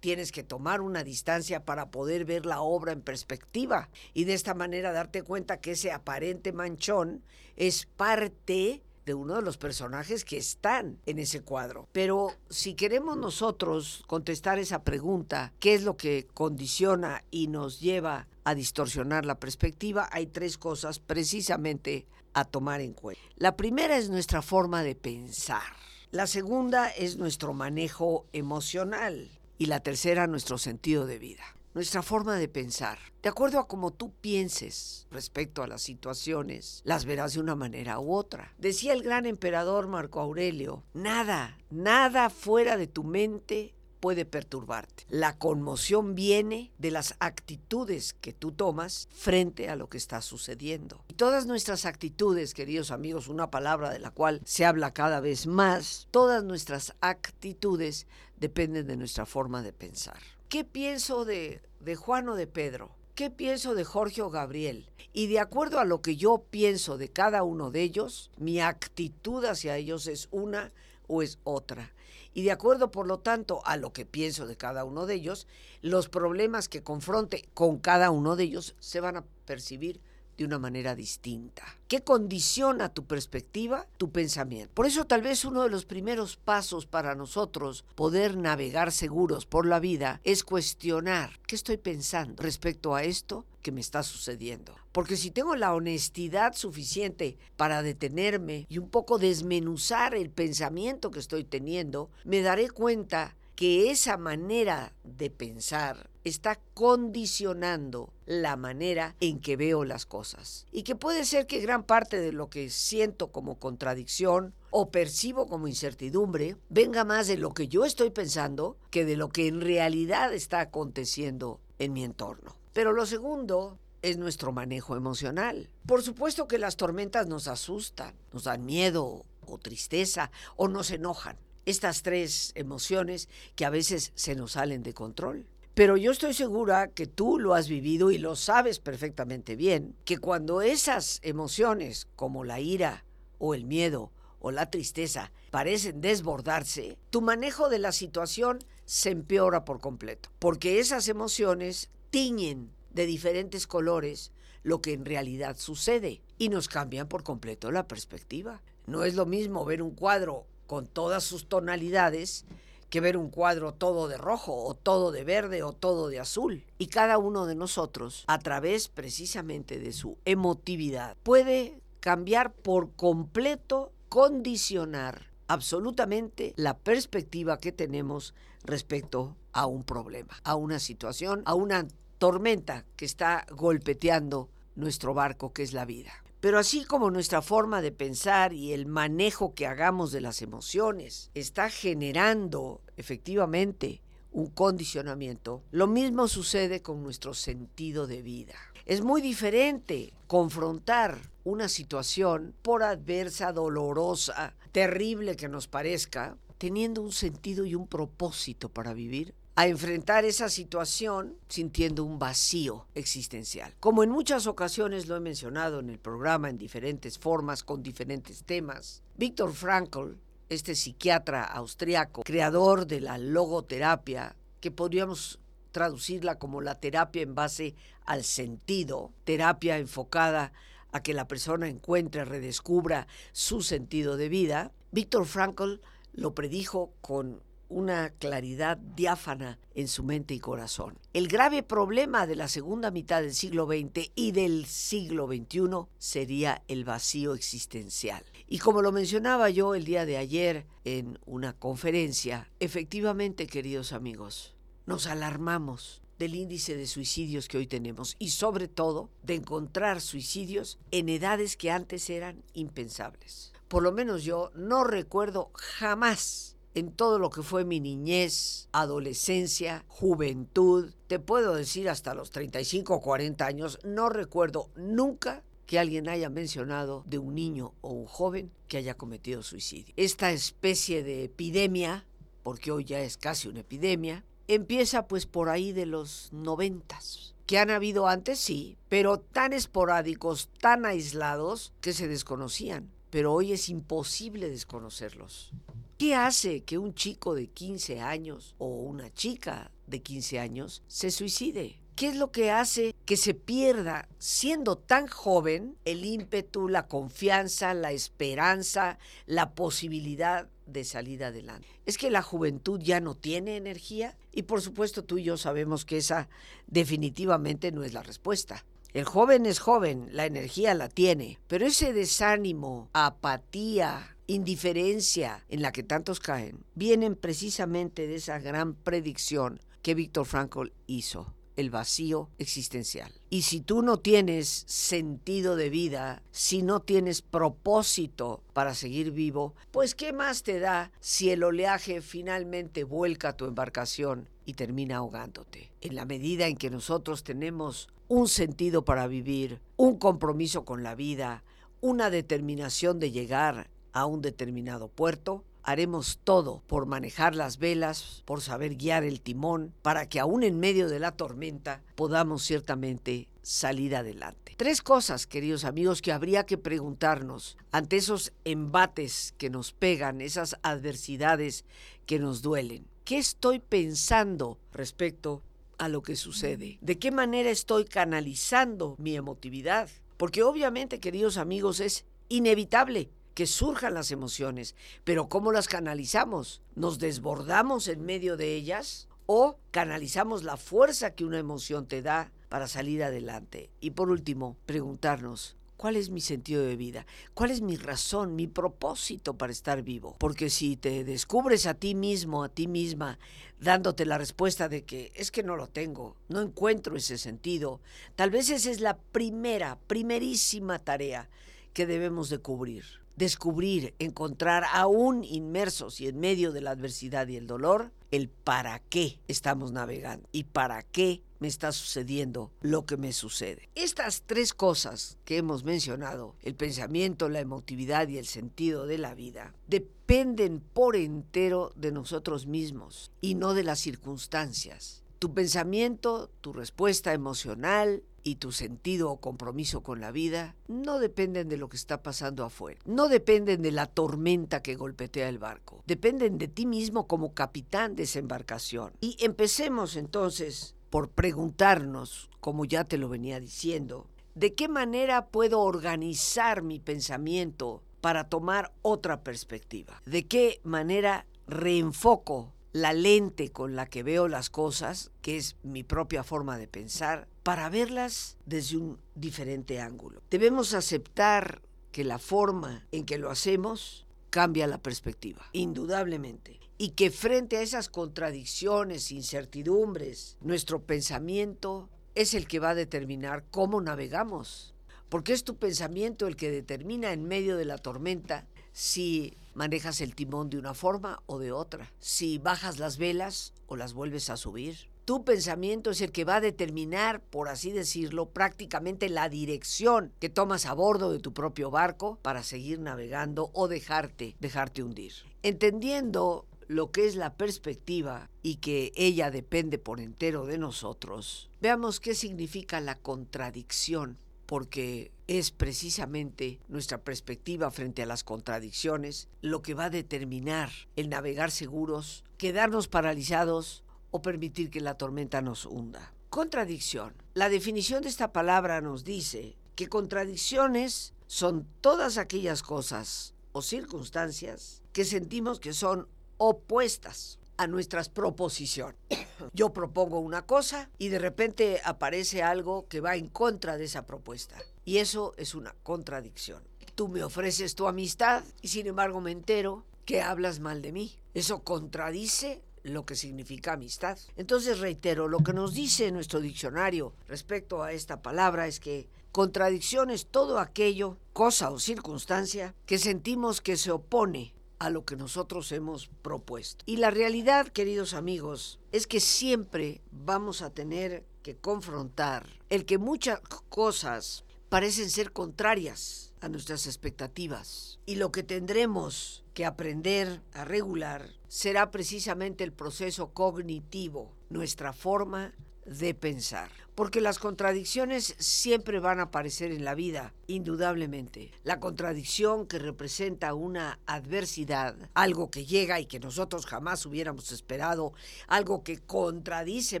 Tienes 0.00 0.32
que 0.32 0.42
tomar 0.42 0.80
una 0.80 1.04
distancia 1.04 1.64
para 1.64 1.90
poder 1.90 2.24
ver 2.24 2.46
la 2.46 2.60
obra 2.60 2.92
en 2.92 3.00
perspectiva 3.00 3.88
y 4.12 4.24
de 4.24 4.34
esta 4.34 4.54
manera 4.54 4.92
darte 4.92 5.22
cuenta 5.22 5.60
que 5.60 5.72
ese 5.72 5.92
aparente 5.92 6.52
manchón 6.52 7.22
es 7.54 7.86
parte 7.86 8.82
de 9.08 9.14
uno 9.14 9.36
de 9.36 9.42
los 9.42 9.56
personajes 9.56 10.22
que 10.22 10.36
están 10.36 11.00
en 11.06 11.18
ese 11.18 11.40
cuadro. 11.40 11.88
Pero 11.92 12.34
si 12.50 12.74
queremos 12.74 13.16
nosotros 13.16 14.04
contestar 14.06 14.58
esa 14.58 14.84
pregunta, 14.84 15.54
¿qué 15.58 15.74
es 15.74 15.82
lo 15.82 15.96
que 15.96 16.28
condiciona 16.34 17.24
y 17.30 17.48
nos 17.48 17.80
lleva 17.80 18.28
a 18.44 18.54
distorsionar 18.54 19.24
la 19.24 19.40
perspectiva? 19.40 20.10
Hay 20.12 20.26
tres 20.26 20.58
cosas 20.58 20.98
precisamente 20.98 22.06
a 22.34 22.44
tomar 22.44 22.82
en 22.82 22.92
cuenta. 22.92 23.22
La 23.36 23.56
primera 23.56 23.96
es 23.96 24.10
nuestra 24.10 24.42
forma 24.42 24.82
de 24.82 24.94
pensar. 24.94 25.72
La 26.10 26.26
segunda 26.26 26.90
es 26.90 27.16
nuestro 27.16 27.54
manejo 27.54 28.26
emocional. 28.34 29.30
Y 29.56 29.66
la 29.66 29.80
tercera, 29.80 30.26
nuestro 30.26 30.58
sentido 30.58 31.06
de 31.06 31.18
vida 31.18 31.57
nuestra 31.78 32.02
forma 32.02 32.34
de 32.34 32.48
pensar. 32.48 32.98
De 33.22 33.28
acuerdo 33.28 33.60
a 33.60 33.68
cómo 33.68 33.92
tú 33.92 34.12
pienses 34.20 35.06
respecto 35.12 35.62
a 35.62 35.68
las 35.68 35.80
situaciones, 35.80 36.82
las 36.84 37.04
verás 37.04 37.34
de 37.34 37.40
una 37.40 37.54
manera 37.54 38.00
u 38.00 38.16
otra. 38.16 38.52
Decía 38.58 38.92
el 38.94 39.04
gran 39.04 39.26
emperador 39.26 39.86
Marco 39.86 40.18
Aurelio, 40.18 40.82
nada, 40.92 41.56
nada 41.70 42.30
fuera 42.30 42.76
de 42.76 42.88
tu 42.88 43.04
mente 43.04 43.76
puede 44.00 44.24
perturbarte. 44.24 45.04
La 45.08 45.38
conmoción 45.38 46.16
viene 46.16 46.72
de 46.78 46.90
las 46.90 47.14
actitudes 47.20 48.12
que 48.12 48.32
tú 48.32 48.50
tomas 48.50 49.08
frente 49.12 49.68
a 49.68 49.76
lo 49.76 49.88
que 49.88 49.98
está 49.98 50.20
sucediendo. 50.20 51.04
Y 51.06 51.14
todas 51.14 51.46
nuestras 51.46 51.84
actitudes, 51.84 52.54
queridos 52.54 52.90
amigos, 52.90 53.28
una 53.28 53.52
palabra 53.52 53.90
de 53.90 54.00
la 54.00 54.10
cual 54.10 54.40
se 54.44 54.64
habla 54.64 54.92
cada 54.92 55.20
vez 55.20 55.46
más, 55.46 56.08
todas 56.10 56.42
nuestras 56.42 56.96
actitudes 57.00 58.08
dependen 58.36 58.88
de 58.88 58.96
nuestra 58.96 59.26
forma 59.26 59.62
de 59.62 59.72
pensar. 59.72 60.18
¿Qué 60.48 60.64
pienso 60.64 61.26
de 61.26 61.60
de 61.80 61.96
Juan 61.96 62.28
o 62.28 62.34
de 62.34 62.46
Pedro? 62.46 62.90
¿Qué 63.14 63.30
pienso 63.30 63.74
de 63.74 63.84
Jorge 63.84 64.22
o 64.22 64.30
Gabriel? 64.30 64.88
Y 65.12 65.26
de 65.26 65.40
acuerdo 65.40 65.80
a 65.80 65.84
lo 65.84 66.02
que 66.02 66.16
yo 66.16 66.44
pienso 66.50 66.98
de 66.98 67.08
cada 67.08 67.42
uno 67.42 67.70
de 67.70 67.82
ellos, 67.82 68.30
mi 68.36 68.60
actitud 68.60 69.44
hacia 69.44 69.76
ellos 69.76 70.06
es 70.06 70.28
una 70.30 70.72
o 71.08 71.22
es 71.22 71.38
otra. 71.42 71.92
Y 72.32 72.42
de 72.42 72.52
acuerdo, 72.52 72.92
por 72.92 73.06
lo 73.06 73.18
tanto, 73.18 73.60
a 73.64 73.76
lo 73.76 73.92
que 73.92 74.06
pienso 74.06 74.46
de 74.46 74.56
cada 74.56 74.84
uno 74.84 75.06
de 75.06 75.14
ellos, 75.14 75.48
los 75.82 76.08
problemas 76.08 76.68
que 76.68 76.84
confronte 76.84 77.48
con 77.54 77.78
cada 77.78 78.10
uno 78.10 78.36
de 78.36 78.44
ellos 78.44 78.76
se 78.78 79.00
van 79.00 79.16
a 79.16 79.24
percibir 79.44 80.00
de 80.38 80.44
una 80.44 80.58
manera 80.58 80.94
distinta. 80.94 81.64
¿Qué 81.88 82.02
condiciona 82.02 82.88
tu 82.88 83.04
perspectiva, 83.04 83.86
tu 83.96 84.10
pensamiento? 84.10 84.72
Por 84.72 84.86
eso 84.86 85.04
tal 85.04 85.20
vez 85.20 85.44
uno 85.44 85.64
de 85.64 85.68
los 85.68 85.84
primeros 85.84 86.36
pasos 86.36 86.86
para 86.86 87.16
nosotros 87.16 87.84
poder 87.96 88.36
navegar 88.36 88.92
seguros 88.92 89.46
por 89.46 89.66
la 89.66 89.80
vida 89.80 90.20
es 90.22 90.44
cuestionar 90.44 91.38
qué 91.46 91.56
estoy 91.56 91.76
pensando 91.76 92.40
respecto 92.40 92.94
a 92.94 93.02
esto 93.02 93.44
que 93.62 93.72
me 93.72 93.80
está 93.80 94.04
sucediendo. 94.04 94.76
Porque 94.92 95.16
si 95.16 95.32
tengo 95.32 95.56
la 95.56 95.74
honestidad 95.74 96.54
suficiente 96.54 97.36
para 97.56 97.82
detenerme 97.82 98.66
y 98.68 98.78
un 98.78 98.88
poco 98.88 99.18
desmenuzar 99.18 100.14
el 100.14 100.30
pensamiento 100.30 101.10
que 101.10 101.18
estoy 101.18 101.44
teniendo, 101.44 102.10
me 102.24 102.42
daré 102.42 102.70
cuenta 102.70 103.34
que 103.56 103.90
esa 103.90 104.16
manera 104.16 104.94
de 105.02 105.30
pensar 105.30 106.08
está 106.28 106.60
condicionando 106.74 108.12
la 108.26 108.56
manera 108.56 109.16
en 109.20 109.40
que 109.40 109.56
veo 109.56 109.84
las 109.84 110.06
cosas. 110.06 110.66
Y 110.70 110.82
que 110.82 110.94
puede 110.94 111.24
ser 111.24 111.46
que 111.46 111.60
gran 111.60 111.82
parte 111.82 112.20
de 112.20 112.32
lo 112.32 112.48
que 112.50 112.70
siento 112.70 113.28
como 113.28 113.58
contradicción 113.58 114.54
o 114.70 114.90
percibo 114.90 115.48
como 115.48 115.66
incertidumbre 115.68 116.56
venga 116.68 117.04
más 117.04 117.26
de 117.26 117.38
lo 117.38 117.54
que 117.54 117.68
yo 117.68 117.84
estoy 117.84 118.10
pensando 118.10 118.76
que 118.90 119.04
de 119.04 119.16
lo 119.16 119.30
que 119.30 119.48
en 119.48 119.60
realidad 119.60 120.32
está 120.32 120.60
aconteciendo 120.60 121.60
en 121.78 121.92
mi 121.92 122.04
entorno. 122.04 122.54
Pero 122.72 122.92
lo 122.92 123.06
segundo 123.06 123.78
es 124.02 124.18
nuestro 124.18 124.52
manejo 124.52 124.96
emocional. 124.96 125.70
Por 125.86 126.02
supuesto 126.02 126.46
que 126.46 126.58
las 126.58 126.76
tormentas 126.76 127.26
nos 127.26 127.48
asustan, 127.48 128.14
nos 128.32 128.44
dan 128.44 128.64
miedo 128.64 129.24
o 129.46 129.58
tristeza 129.58 130.30
o 130.56 130.68
nos 130.68 130.90
enojan 130.90 131.36
estas 131.68 132.02
tres 132.02 132.52
emociones 132.54 133.28
que 133.54 133.66
a 133.66 133.70
veces 133.70 134.12
se 134.14 134.34
nos 134.34 134.52
salen 134.52 134.82
de 134.82 134.94
control. 134.94 135.46
Pero 135.78 135.96
yo 135.96 136.10
estoy 136.10 136.34
segura 136.34 136.88
que 136.88 137.06
tú 137.06 137.38
lo 137.38 137.54
has 137.54 137.68
vivido 137.68 138.10
y 138.10 138.18
lo 138.18 138.34
sabes 138.34 138.80
perfectamente 138.80 139.54
bien, 139.54 139.94
que 140.04 140.18
cuando 140.18 140.60
esas 140.60 141.20
emociones 141.22 142.08
como 142.16 142.42
la 142.42 142.58
ira 142.58 143.04
o 143.38 143.54
el 143.54 143.64
miedo 143.64 144.10
o 144.40 144.50
la 144.50 144.72
tristeza 144.72 145.30
parecen 145.52 146.00
desbordarse, 146.00 146.98
tu 147.10 147.20
manejo 147.20 147.68
de 147.68 147.78
la 147.78 147.92
situación 147.92 148.58
se 148.86 149.10
empeora 149.10 149.64
por 149.64 149.78
completo, 149.78 150.30
porque 150.40 150.80
esas 150.80 151.06
emociones 151.06 151.90
tiñen 152.10 152.72
de 152.90 153.06
diferentes 153.06 153.68
colores 153.68 154.32
lo 154.64 154.80
que 154.80 154.94
en 154.94 155.04
realidad 155.04 155.56
sucede 155.58 156.22
y 156.38 156.48
nos 156.48 156.66
cambian 156.66 157.06
por 157.06 157.22
completo 157.22 157.70
la 157.70 157.86
perspectiva. 157.86 158.62
No 158.88 159.04
es 159.04 159.14
lo 159.14 159.26
mismo 159.26 159.64
ver 159.64 159.82
un 159.82 159.92
cuadro 159.92 160.44
con 160.66 160.88
todas 160.88 161.22
sus 161.22 161.48
tonalidades 161.48 162.46
que 162.90 163.00
ver 163.00 163.16
un 163.16 163.30
cuadro 163.30 163.72
todo 163.72 164.08
de 164.08 164.16
rojo 164.16 164.64
o 164.64 164.74
todo 164.74 165.12
de 165.12 165.24
verde 165.24 165.62
o 165.62 165.72
todo 165.72 166.08
de 166.08 166.20
azul. 166.20 166.64
Y 166.78 166.86
cada 166.86 167.18
uno 167.18 167.46
de 167.46 167.54
nosotros, 167.54 168.24
a 168.26 168.38
través 168.38 168.88
precisamente 168.88 169.78
de 169.78 169.92
su 169.92 170.18
emotividad, 170.24 171.16
puede 171.22 171.80
cambiar 172.00 172.52
por 172.52 172.92
completo, 172.92 173.92
condicionar 174.08 175.28
absolutamente 175.48 176.54
la 176.56 176.76
perspectiva 176.76 177.58
que 177.58 177.72
tenemos 177.72 178.34
respecto 178.64 179.36
a 179.52 179.66
un 179.66 179.82
problema, 179.82 180.38
a 180.44 180.54
una 180.54 180.78
situación, 180.78 181.42
a 181.46 181.54
una 181.54 181.86
tormenta 182.18 182.84
que 182.96 183.04
está 183.04 183.46
golpeteando 183.50 184.48
nuestro 184.76 185.14
barco 185.14 185.52
que 185.52 185.62
es 185.62 185.72
la 185.72 185.84
vida. 185.84 186.12
Pero 186.40 186.58
así 186.58 186.84
como 186.84 187.10
nuestra 187.10 187.42
forma 187.42 187.82
de 187.82 187.90
pensar 187.90 188.52
y 188.52 188.72
el 188.72 188.86
manejo 188.86 189.54
que 189.54 189.66
hagamos 189.66 190.12
de 190.12 190.20
las 190.20 190.40
emociones 190.40 191.30
está 191.34 191.68
generando 191.68 192.80
efectivamente 192.96 194.02
un 194.30 194.46
condicionamiento, 194.46 195.64
lo 195.72 195.88
mismo 195.88 196.28
sucede 196.28 196.80
con 196.80 197.02
nuestro 197.02 197.34
sentido 197.34 198.06
de 198.06 198.22
vida. 198.22 198.54
Es 198.86 199.02
muy 199.02 199.20
diferente 199.20 200.12
confrontar 200.28 201.18
una 201.42 201.68
situación, 201.68 202.54
por 202.62 202.84
adversa, 202.84 203.52
dolorosa, 203.52 204.54
terrible 204.70 205.34
que 205.34 205.48
nos 205.48 205.66
parezca, 205.66 206.36
teniendo 206.56 207.02
un 207.02 207.12
sentido 207.12 207.64
y 207.66 207.74
un 207.74 207.86
propósito 207.88 208.68
para 208.68 208.94
vivir, 208.94 209.34
a 209.58 209.66
enfrentar 209.66 210.24
esa 210.24 210.48
situación 210.48 211.34
sintiendo 211.48 212.04
un 212.04 212.20
vacío 212.20 212.86
existencial. 212.94 213.74
Como 213.80 214.04
en 214.04 214.10
muchas 214.10 214.46
ocasiones 214.46 215.08
lo 215.08 215.16
he 215.16 215.20
mencionado 215.20 215.80
en 215.80 215.90
el 215.90 215.98
programa 215.98 216.48
en 216.48 216.58
diferentes 216.58 217.18
formas, 217.18 217.64
con 217.64 217.82
diferentes 217.82 218.44
temas, 218.44 219.02
Víctor 219.16 219.52
Frankl, 219.52 220.12
este 220.48 220.76
psiquiatra 220.76 221.42
austriaco, 221.42 222.22
creador 222.22 222.86
de 222.86 223.00
la 223.00 223.18
logoterapia, 223.18 224.36
que 224.60 224.70
podríamos 224.70 225.40
traducirla 225.72 226.38
como 226.38 226.60
la 226.60 226.76
terapia 226.76 227.22
en 227.22 227.34
base 227.34 227.74
al 228.04 228.22
sentido, 228.22 229.10
terapia 229.24 229.78
enfocada 229.78 230.52
a 230.92 231.02
que 231.02 231.14
la 231.14 231.26
persona 231.26 231.66
encuentre, 231.66 232.24
redescubra 232.24 233.08
su 233.32 233.62
sentido 233.62 234.16
de 234.16 234.28
vida, 234.28 234.70
Víctor 234.92 235.26
Frankl 235.26 235.80
lo 236.12 236.32
predijo 236.32 236.92
con 237.00 237.42
una 237.68 238.10
claridad 238.10 238.76
diáfana 238.78 239.58
en 239.74 239.88
su 239.88 240.02
mente 240.02 240.34
y 240.34 240.40
corazón. 240.40 240.98
El 241.12 241.28
grave 241.28 241.62
problema 241.62 242.26
de 242.26 242.36
la 242.36 242.48
segunda 242.48 242.90
mitad 242.90 243.22
del 243.22 243.34
siglo 243.34 243.66
XX 243.66 244.10
y 244.14 244.32
del 244.32 244.66
siglo 244.66 245.26
XXI 245.26 245.86
sería 245.98 246.62
el 246.68 246.84
vacío 246.84 247.34
existencial. 247.34 248.24
Y 248.46 248.58
como 248.58 248.82
lo 248.82 248.92
mencionaba 248.92 249.50
yo 249.50 249.74
el 249.74 249.84
día 249.84 250.06
de 250.06 250.16
ayer 250.16 250.66
en 250.84 251.18
una 251.26 251.52
conferencia, 251.52 252.50
efectivamente, 252.60 253.46
queridos 253.46 253.92
amigos, 253.92 254.56
nos 254.86 255.06
alarmamos 255.06 256.02
del 256.18 256.34
índice 256.34 256.76
de 256.76 256.86
suicidios 256.86 257.46
que 257.46 257.58
hoy 257.58 257.66
tenemos 257.66 258.16
y 258.18 258.30
sobre 258.30 258.68
todo 258.68 259.10
de 259.22 259.34
encontrar 259.34 260.00
suicidios 260.00 260.78
en 260.90 261.08
edades 261.08 261.56
que 261.56 261.70
antes 261.70 262.10
eran 262.10 262.42
impensables. 262.54 263.52
Por 263.68 263.82
lo 263.82 263.92
menos 263.92 264.24
yo 264.24 264.50
no 264.54 264.82
recuerdo 264.82 265.50
jamás 265.54 266.56
en 266.78 266.92
todo 266.92 267.18
lo 267.18 267.30
que 267.30 267.42
fue 267.42 267.64
mi 267.64 267.80
niñez, 267.80 268.68
adolescencia, 268.72 269.84
juventud, 269.88 270.92
te 271.06 271.18
puedo 271.18 271.54
decir 271.54 271.88
hasta 271.88 272.14
los 272.14 272.30
35 272.30 272.94
o 272.94 273.00
40 273.00 273.44
años, 273.44 273.78
no 273.82 274.08
recuerdo 274.08 274.70
nunca 274.76 275.42
que 275.66 275.78
alguien 275.78 276.08
haya 276.08 276.30
mencionado 276.30 277.04
de 277.06 277.18
un 277.18 277.34
niño 277.34 277.74
o 277.82 277.90
un 277.90 278.06
joven 278.06 278.50
que 278.68 278.78
haya 278.78 278.94
cometido 278.94 279.42
suicidio. 279.42 279.92
Esta 279.96 280.30
especie 280.32 281.02
de 281.02 281.24
epidemia, 281.24 282.06
porque 282.42 282.70
hoy 282.70 282.84
ya 282.84 283.00
es 283.00 283.18
casi 283.18 283.48
una 283.48 283.60
epidemia, 283.60 284.24
empieza 284.46 285.06
pues 285.06 285.26
por 285.26 285.50
ahí 285.50 285.72
de 285.72 285.86
los 285.86 286.32
noventas. 286.32 287.34
Que 287.46 287.58
han 287.58 287.70
habido 287.70 288.08
antes, 288.08 288.38
sí, 288.38 288.78
pero 288.88 289.18
tan 289.18 289.52
esporádicos, 289.52 290.48
tan 290.60 290.86
aislados, 290.86 291.72
que 291.80 291.92
se 291.92 292.08
desconocían. 292.08 292.90
Pero 293.10 293.32
hoy 293.32 293.52
es 293.52 293.68
imposible 293.68 294.50
desconocerlos. 294.50 295.52
¿Qué 295.98 296.14
hace 296.14 296.62
que 296.62 296.78
un 296.78 296.94
chico 296.94 297.34
de 297.34 297.48
15 297.48 298.00
años 298.00 298.54
o 298.58 298.68
una 298.68 299.12
chica 299.12 299.72
de 299.88 300.00
15 300.00 300.38
años 300.38 300.84
se 300.86 301.10
suicide? 301.10 301.80
¿Qué 301.96 302.10
es 302.10 302.16
lo 302.16 302.30
que 302.30 302.52
hace 302.52 302.94
que 303.04 303.16
se 303.16 303.34
pierda, 303.34 304.08
siendo 304.20 304.78
tan 304.78 305.08
joven, 305.08 305.76
el 305.84 306.04
ímpetu, 306.04 306.68
la 306.68 306.86
confianza, 306.86 307.74
la 307.74 307.90
esperanza, 307.90 309.00
la 309.26 309.56
posibilidad 309.56 310.48
de 310.66 310.84
salir 310.84 311.24
adelante? 311.24 311.66
Es 311.84 311.98
que 311.98 312.12
la 312.12 312.22
juventud 312.22 312.80
ya 312.80 313.00
no 313.00 313.16
tiene 313.16 313.56
energía 313.56 314.16
y 314.30 314.42
por 314.42 314.62
supuesto 314.62 315.02
tú 315.02 315.18
y 315.18 315.24
yo 315.24 315.36
sabemos 315.36 315.84
que 315.84 315.96
esa 315.96 316.28
definitivamente 316.68 317.72
no 317.72 317.82
es 317.82 317.92
la 317.92 318.04
respuesta. 318.04 318.64
El 318.94 319.04
joven 319.04 319.44
es 319.44 319.58
joven, 319.58 320.08
la 320.12 320.24
energía 320.24 320.72
la 320.74 320.88
tiene, 320.88 321.38
pero 321.46 321.66
ese 321.66 321.92
desánimo, 321.92 322.88
apatía, 322.94 324.16
indiferencia 324.26 325.44
en 325.50 325.60
la 325.60 325.72
que 325.72 325.82
tantos 325.82 326.20
caen, 326.20 326.64
vienen 326.74 327.14
precisamente 327.14 328.06
de 328.06 328.14
esa 328.14 328.38
gran 328.38 328.74
predicción 328.74 329.60
que 329.82 329.94
Víctor 329.94 330.24
Frankl 330.24 330.72
hizo 330.86 331.34
el 331.56 331.70
vacío 331.70 332.30
existencial. 332.38 333.12
Y 333.30 333.42
si 333.42 333.60
tú 333.60 333.82
no 333.82 333.98
tienes 333.98 334.64
sentido 334.66 335.56
de 335.56 335.70
vida, 335.70 336.22
si 336.30 336.62
no 336.62 336.80
tienes 336.80 337.20
propósito 337.20 338.42
para 338.52 338.74
seguir 338.74 339.10
vivo, 339.10 339.54
pues 339.70 339.94
¿qué 339.94 340.12
más 340.12 340.44
te 340.44 340.60
da 340.60 340.92
si 341.00 341.30
el 341.30 341.42
oleaje 341.42 342.00
finalmente 342.00 342.84
vuelca 342.84 343.36
tu 343.36 343.44
embarcación 343.44 344.30
y 344.44 344.54
termina 344.54 344.98
ahogándote? 344.98 345.67
En 345.80 345.94
la 345.94 346.04
medida 346.04 346.48
en 346.48 346.56
que 346.56 346.70
nosotros 346.70 347.22
tenemos 347.22 347.88
un 348.08 348.26
sentido 348.26 348.84
para 348.84 349.06
vivir, 349.06 349.60
un 349.76 349.96
compromiso 349.96 350.64
con 350.64 350.82
la 350.82 350.96
vida, 350.96 351.44
una 351.80 352.10
determinación 352.10 352.98
de 352.98 353.12
llegar 353.12 353.70
a 353.92 354.04
un 354.04 354.20
determinado 354.20 354.88
puerto, 354.88 355.44
haremos 355.62 356.18
todo 356.24 356.62
por 356.66 356.86
manejar 356.86 357.36
las 357.36 357.58
velas, 357.58 358.22
por 358.24 358.40
saber 358.40 358.76
guiar 358.76 359.04
el 359.04 359.20
timón, 359.20 359.72
para 359.82 360.08
que 360.08 360.18
aún 360.18 360.42
en 360.42 360.58
medio 360.58 360.88
de 360.88 360.98
la 360.98 361.12
tormenta 361.12 361.82
podamos 361.94 362.42
ciertamente 362.42 363.28
salir 363.42 363.94
adelante. 363.94 364.54
Tres 364.56 364.82
cosas, 364.82 365.26
queridos 365.26 365.64
amigos, 365.64 366.02
que 366.02 366.10
habría 366.10 366.44
que 366.44 366.58
preguntarnos 366.58 367.56
ante 367.70 367.98
esos 367.98 368.32
embates 368.44 369.34
que 369.38 369.50
nos 369.50 369.72
pegan, 369.72 370.20
esas 370.20 370.56
adversidades 370.62 371.64
que 372.06 372.18
nos 372.18 372.42
duelen. 372.42 372.86
¿Qué 373.04 373.18
estoy 373.18 373.58
pensando 373.58 374.58
respecto 374.72 375.42
a 375.78 375.88
lo 375.88 376.02
que 376.02 376.16
sucede? 376.16 376.78
¿De 376.80 376.98
qué 376.98 377.10
manera 377.10 377.50
estoy 377.50 377.84
canalizando 377.84 378.96
mi 378.98 379.16
emotividad? 379.16 379.88
Porque 380.16 380.42
obviamente, 380.42 381.00
queridos 381.00 381.36
amigos, 381.36 381.80
es 381.80 382.04
inevitable 382.28 383.10
que 383.34 383.46
surjan 383.46 383.94
las 383.94 384.10
emociones, 384.10 384.74
pero 385.04 385.28
¿cómo 385.28 385.52
las 385.52 385.68
canalizamos? 385.68 386.60
¿Nos 386.74 386.98
desbordamos 386.98 387.86
en 387.86 388.04
medio 388.04 388.36
de 388.36 388.54
ellas 388.54 389.08
o 389.26 389.58
canalizamos 389.70 390.42
la 390.42 390.56
fuerza 390.56 391.14
que 391.14 391.24
una 391.24 391.38
emoción 391.38 391.86
te 391.86 392.02
da 392.02 392.32
para 392.48 392.66
salir 392.66 393.04
adelante? 393.04 393.70
Y 393.80 393.90
por 393.90 394.10
último, 394.10 394.56
preguntarnos, 394.66 395.56
¿Cuál 395.78 395.94
es 395.94 396.10
mi 396.10 396.20
sentido 396.20 396.64
de 396.64 396.74
vida? 396.74 397.06
¿Cuál 397.34 397.52
es 397.52 397.60
mi 397.60 397.76
razón, 397.76 398.34
mi 398.34 398.48
propósito 398.48 399.34
para 399.38 399.52
estar 399.52 399.82
vivo? 399.82 400.16
Porque 400.18 400.50
si 400.50 400.76
te 400.76 401.04
descubres 401.04 401.66
a 401.66 401.74
ti 401.74 401.94
mismo, 401.94 402.42
a 402.42 402.48
ti 402.48 402.66
misma, 402.66 403.20
dándote 403.60 404.04
la 404.04 404.18
respuesta 404.18 404.68
de 404.68 404.82
que 404.82 405.12
es 405.14 405.30
que 405.30 405.44
no 405.44 405.54
lo 405.54 405.68
tengo, 405.68 406.16
no 406.28 406.40
encuentro 406.40 406.96
ese 406.96 407.16
sentido, 407.16 407.80
tal 408.16 408.30
vez 408.30 408.50
esa 408.50 408.72
es 408.72 408.80
la 408.80 408.96
primera, 408.96 409.78
primerísima 409.86 410.80
tarea 410.80 411.30
que 411.74 411.86
debemos 411.86 412.28
de 412.28 412.38
cubrir 412.38 412.84
descubrir, 413.14 413.94
encontrar 413.98 414.64
aún 414.72 415.24
inmersos 415.24 416.00
y 416.00 416.06
en 416.06 416.20
medio 416.20 416.52
de 416.52 416.60
la 416.60 416.70
adversidad 416.70 417.26
y 417.26 417.36
el 417.36 417.48
dolor, 417.48 417.90
el 418.12 418.28
para 418.28 418.78
qué 418.78 419.18
estamos 419.26 419.72
navegando 419.72 420.28
y 420.30 420.44
para 420.44 420.84
qué 420.84 421.22
me 421.38 421.48
está 421.48 421.72
sucediendo 421.72 422.50
lo 422.60 422.86
que 422.86 422.96
me 422.96 423.12
sucede. 423.12 423.68
Estas 423.74 424.22
tres 424.26 424.54
cosas 424.54 425.18
que 425.24 425.36
hemos 425.36 425.64
mencionado, 425.64 426.34
el 426.42 426.54
pensamiento, 426.54 427.28
la 427.28 427.40
emotividad 427.40 428.08
y 428.08 428.18
el 428.18 428.26
sentido 428.26 428.86
de 428.86 428.98
la 428.98 429.14
vida, 429.14 429.54
dependen 429.66 430.60
por 430.60 430.96
entero 430.96 431.72
de 431.76 431.92
nosotros 431.92 432.46
mismos 432.46 433.12
y 433.20 433.34
no 433.34 433.54
de 433.54 433.64
las 433.64 433.80
circunstancias. 433.80 435.04
Tu 435.18 435.34
pensamiento, 435.34 436.30
tu 436.40 436.52
respuesta 436.52 437.12
emocional 437.12 438.04
y 438.22 438.36
tu 438.36 438.52
sentido 438.52 439.10
o 439.10 439.20
compromiso 439.20 439.82
con 439.82 440.00
la 440.00 440.12
vida 440.12 440.54
no 440.66 440.98
dependen 440.98 441.48
de 441.48 441.56
lo 441.56 441.68
que 441.68 441.76
está 441.76 442.02
pasando 442.02 442.44
afuera, 442.44 442.80
no 442.84 443.08
dependen 443.08 443.62
de 443.62 443.72
la 443.72 443.86
tormenta 443.86 444.62
que 444.62 444.76
golpetea 444.76 445.28
el 445.28 445.38
barco, 445.38 445.82
dependen 445.86 446.38
de 446.38 446.48
ti 446.48 446.66
mismo 446.66 447.06
como 447.06 447.34
capitán 447.34 447.96
de 447.96 448.04
esa 448.04 448.18
embarcación. 448.18 448.92
Y 449.00 449.16
empecemos 449.20 449.96
entonces 449.96 450.74
por 450.90 451.10
preguntarnos, 451.10 452.30
como 452.40 452.64
ya 452.64 452.84
te 452.84 452.98
lo 452.98 453.08
venía 453.08 453.40
diciendo, 453.40 454.06
¿de 454.34 454.54
qué 454.54 454.68
manera 454.68 455.26
puedo 455.26 455.60
organizar 455.60 456.62
mi 456.62 456.80
pensamiento 456.80 457.82
para 458.00 458.28
tomar 458.28 458.72
otra 458.82 459.22
perspectiva? 459.22 460.02
¿De 460.06 460.26
qué 460.26 460.60
manera 460.64 461.26
reenfoco 461.46 462.52
la 462.72 462.92
lente 462.92 463.50
con 463.50 463.76
la 463.76 463.86
que 463.86 464.02
veo 464.02 464.28
las 464.28 464.50
cosas, 464.50 465.10
que 465.22 465.36
es 465.36 465.56
mi 465.62 465.82
propia 465.82 466.22
forma 466.22 466.58
de 466.58 466.68
pensar, 466.68 467.26
para 467.42 467.68
verlas 467.70 468.36
desde 468.46 468.76
un 468.76 468.98
diferente 469.14 469.80
ángulo. 469.80 470.22
Debemos 470.30 470.74
aceptar 470.74 471.62
que 471.92 472.04
la 472.04 472.18
forma 472.18 472.86
en 472.92 473.06
que 473.06 473.18
lo 473.18 473.30
hacemos 473.30 474.06
cambia 474.30 474.66
la 474.66 474.78
perspectiva, 474.78 475.46
indudablemente. 475.52 476.60
Y 476.80 476.90
que 476.90 477.10
frente 477.10 477.56
a 477.56 477.62
esas 477.62 477.88
contradicciones, 477.88 479.10
incertidumbres, 479.10 480.36
nuestro 480.40 480.80
pensamiento 480.80 481.88
es 482.14 482.34
el 482.34 482.46
que 482.46 482.60
va 482.60 482.70
a 482.70 482.74
determinar 482.76 483.44
cómo 483.50 483.80
navegamos. 483.80 484.76
Porque 485.08 485.32
es 485.32 485.42
tu 485.42 485.56
pensamiento 485.56 486.28
el 486.28 486.36
que 486.36 486.52
determina 486.52 487.12
en 487.12 487.24
medio 487.24 487.56
de 487.56 487.64
la 487.64 487.78
tormenta 487.78 488.46
si 488.72 489.36
manejas 489.54 490.00
el 490.00 490.14
timón 490.14 490.50
de 490.50 490.58
una 490.58 490.72
forma 490.72 491.20
o 491.26 491.40
de 491.40 491.50
otra, 491.50 491.92
si 491.98 492.38
bajas 492.38 492.78
las 492.78 492.96
velas 492.96 493.54
o 493.66 493.74
las 493.74 493.92
vuelves 493.92 494.30
a 494.30 494.36
subir. 494.36 494.88
Tu 495.04 495.24
pensamiento 495.24 495.90
es 495.90 496.00
el 496.02 496.12
que 496.12 496.24
va 496.24 496.36
a 496.36 496.40
determinar, 496.40 497.22
por 497.22 497.48
así 497.48 497.72
decirlo, 497.72 498.28
prácticamente 498.28 499.08
la 499.08 499.28
dirección 499.28 500.12
que 500.20 500.28
tomas 500.28 500.66
a 500.66 500.74
bordo 500.74 501.10
de 501.10 501.18
tu 501.18 501.32
propio 501.32 501.70
barco 501.70 502.18
para 502.20 502.42
seguir 502.42 502.78
navegando 502.78 503.50
o 503.54 503.68
dejarte, 503.68 504.36
dejarte 504.38 504.82
hundir. 504.82 505.14
Entendiendo 505.42 506.44
lo 506.68 506.90
que 506.92 507.06
es 507.06 507.16
la 507.16 507.34
perspectiva 507.34 508.30
y 508.42 508.56
que 508.56 508.92
ella 508.94 509.30
depende 509.30 509.78
por 509.78 510.00
entero 510.00 510.46
de 510.46 510.58
nosotros, 510.58 511.50
veamos 511.60 511.98
qué 511.98 512.14
significa 512.14 512.80
la 512.80 512.96
contradicción 512.96 514.18
porque 514.46 515.10
es 515.26 515.50
precisamente 515.50 516.58
nuestra 516.68 516.98
perspectiva 516.98 517.70
frente 517.70 518.02
a 518.02 518.06
las 518.06 518.24
contradicciones 518.24 519.28
lo 519.42 519.60
que 519.60 519.74
va 519.74 519.86
a 519.86 519.90
determinar 519.90 520.70
el 520.96 521.10
navegar 521.10 521.50
seguros, 521.50 522.24
quedarnos 522.38 522.88
paralizados 522.88 523.82
o 524.10 524.22
permitir 524.22 524.70
que 524.70 524.80
la 524.80 524.94
tormenta 524.94 525.42
nos 525.42 525.66
hunda. 525.66 526.14
Contradicción. 526.30 527.14
La 527.34 527.50
definición 527.50 528.02
de 528.02 528.08
esta 528.08 528.32
palabra 528.32 528.80
nos 528.80 529.04
dice 529.04 529.56
que 529.74 529.88
contradicciones 529.88 531.12
son 531.26 531.66
todas 531.82 532.16
aquellas 532.16 532.62
cosas 532.62 533.34
o 533.52 533.60
circunstancias 533.60 534.82
que 534.92 535.04
sentimos 535.04 535.60
que 535.60 535.74
son 535.74 536.08
opuestas 536.38 537.38
a 537.58 537.66
nuestras 537.66 538.08
proposiciones. 538.08 538.96
Yo 539.52 539.72
propongo 539.72 540.20
una 540.20 540.46
cosa 540.46 540.88
y 540.96 541.08
de 541.08 541.18
repente 541.18 541.80
aparece 541.84 542.42
algo 542.42 542.88
que 542.88 543.00
va 543.00 543.16
en 543.16 543.28
contra 543.28 543.76
de 543.76 543.84
esa 543.84 544.06
propuesta. 544.06 544.56
Y 544.84 544.98
eso 544.98 545.34
es 545.36 545.54
una 545.54 545.74
contradicción. 545.82 546.62
Tú 546.94 547.08
me 547.08 547.22
ofreces 547.22 547.74
tu 547.74 547.86
amistad 547.86 548.42
y 548.62 548.68
sin 548.68 548.86
embargo 548.86 549.20
me 549.20 549.32
entero 549.32 549.84
que 550.04 550.22
hablas 550.22 550.60
mal 550.60 550.80
de 550.80 550.92
mí. 550.92 551.18
Eso 551.34 551.62
contradice 551.62 552.62
lo 552.82 553.04
que 553.04 553.14
significa 553.14 553.74
amistad. 553.74 554.18
Entonces 554.36 554.78
reitero, 554.78 555.28
lo 555.28 555.40
que 555.40 555.52
nos 555.52 555.74
dice 555.74 556.10
nuestro 556.10 556.40
diccionario 556.40 557.12
respecto 557.26 557.82
a 557.82 557.92
esta 557.92 558.22
palabra 558.22 558.66
es 558.66 558.80
que 558.80 559.08
contradicción 559.32 560.10
es 560.10 560.26
todo 560.26 560.58
aquello, 560.58 561.18
cosa 561.32 561.70
o 561.70 561.78
circunstancia 561.78 562.74
que 562.86 562.98
sentimos 562.98 563.60
que 563.60 563.76
se 563.76 563.90
opone 563.90 564.54
a 564.78 564.90
lo 564.90 565.04
que 565.04 565.16
nosotros 565.16 565.72
hemos 565.72 566.08
propuesto. 566.22 566.84
Y 566.86 566.96
la 566.96 567.10
realidad, 567.10 567.68
queridos 567.68 568.14
amigos, 568.14 568.78
es 568.92 569.06
que 569.06 569.20
siempre 569.20 570.00
vamos 570.10 570.62
a 570.62 570.70
tener 570.70 571.24
que 571.42 571.56
confrontar 571.56 572.46
el 572.70 572.84
que 572.84 572.98
muchas 572.98 573.40
cosas 573.68 574.44
parecen 574.68 575.10
ser 575.10 575.32
contrarias 575.32 576.34
a 576.40 576.48
nuestras 576.48 576.86
expectativas. 576.86 577.98
Y 578.06 578.16
lo 578.16 578.30
que 578.30 578.42
tendremos 578.42 579.44
que 579.54 579.64
aprender 579.64 580.42
a 580.52 580.64
regular 580.64 581.30
será 581.48 581.90
precisamente 581.90 582.64
el 582.64 582.72
proceso 582.72 583.32
cognitivo, 583.32 584.32
nuestra 584.50 584.92
forma 584.92 585.54
de 585.86 586.14
pensar. 586.14 586.70
Porque 586.98 587.20
las 587.20 587.38
contradicciones 587.38 588.34
siempre 588.40 588.98
van 588.98 589.20
a 589.20 589.26
aparecer 589.30 589.70
en 589.70 589.84
la 589.84 589.94
vida, 589.94 590.34
indudablemente. 590.48 591.52
La 591.62 591.78
contradicción 591.78 592.66
que 592.66 592.80
representa 592.80 593.54
una 593.54 594.00
adversidad, 594.06 594.96
algo 595.14 595.48
que 595.48 595.64
llega 595.64 596.00
y 596.00 596.06
que 596.06 596.18
nosotros 596.18 596.66
jamás 596.66 597.06
hubiéramos 597.06 597.52
esperado, 597.52 598.14
algo 598.48 598.82
que 598.82 598.98
contradice 598.98 600.00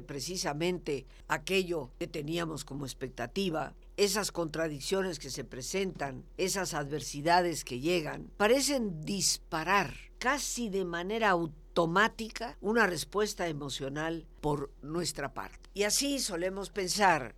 precisamente 0.00 1.06
aquello 1.28 1.92
que 2.00 2.08
teníamos 2.08 2.64
como 2.64 2.84
expectativa, 2.84 3.76
esas 3.96 4.32
contradicciones 4.32 5.20
que 5.20 5.30
se 5.30 5.44
presentan, 5.44 6.24
esas 6.36 6.74
adversidades 6.74 7.62
que 7.62 7.78
llegan, 7.78 8.28
parecen 8.36 9.02
disparar 9.02 9.94
casi 10.18 10.68
de 10.68 10.84
manera 10.84 11.30
automática 11.30 12.56
una 12.60 12.88
respuesta 12.88 13.46
emocional 13.46 14.26
por 14.40 14.72
nuestra 14.82 15.32
parte. 15.32 15.67
Y 15.78 15.84
así 15.84 16.18
solemos 16.18 16.70
pensar 16.70 17.36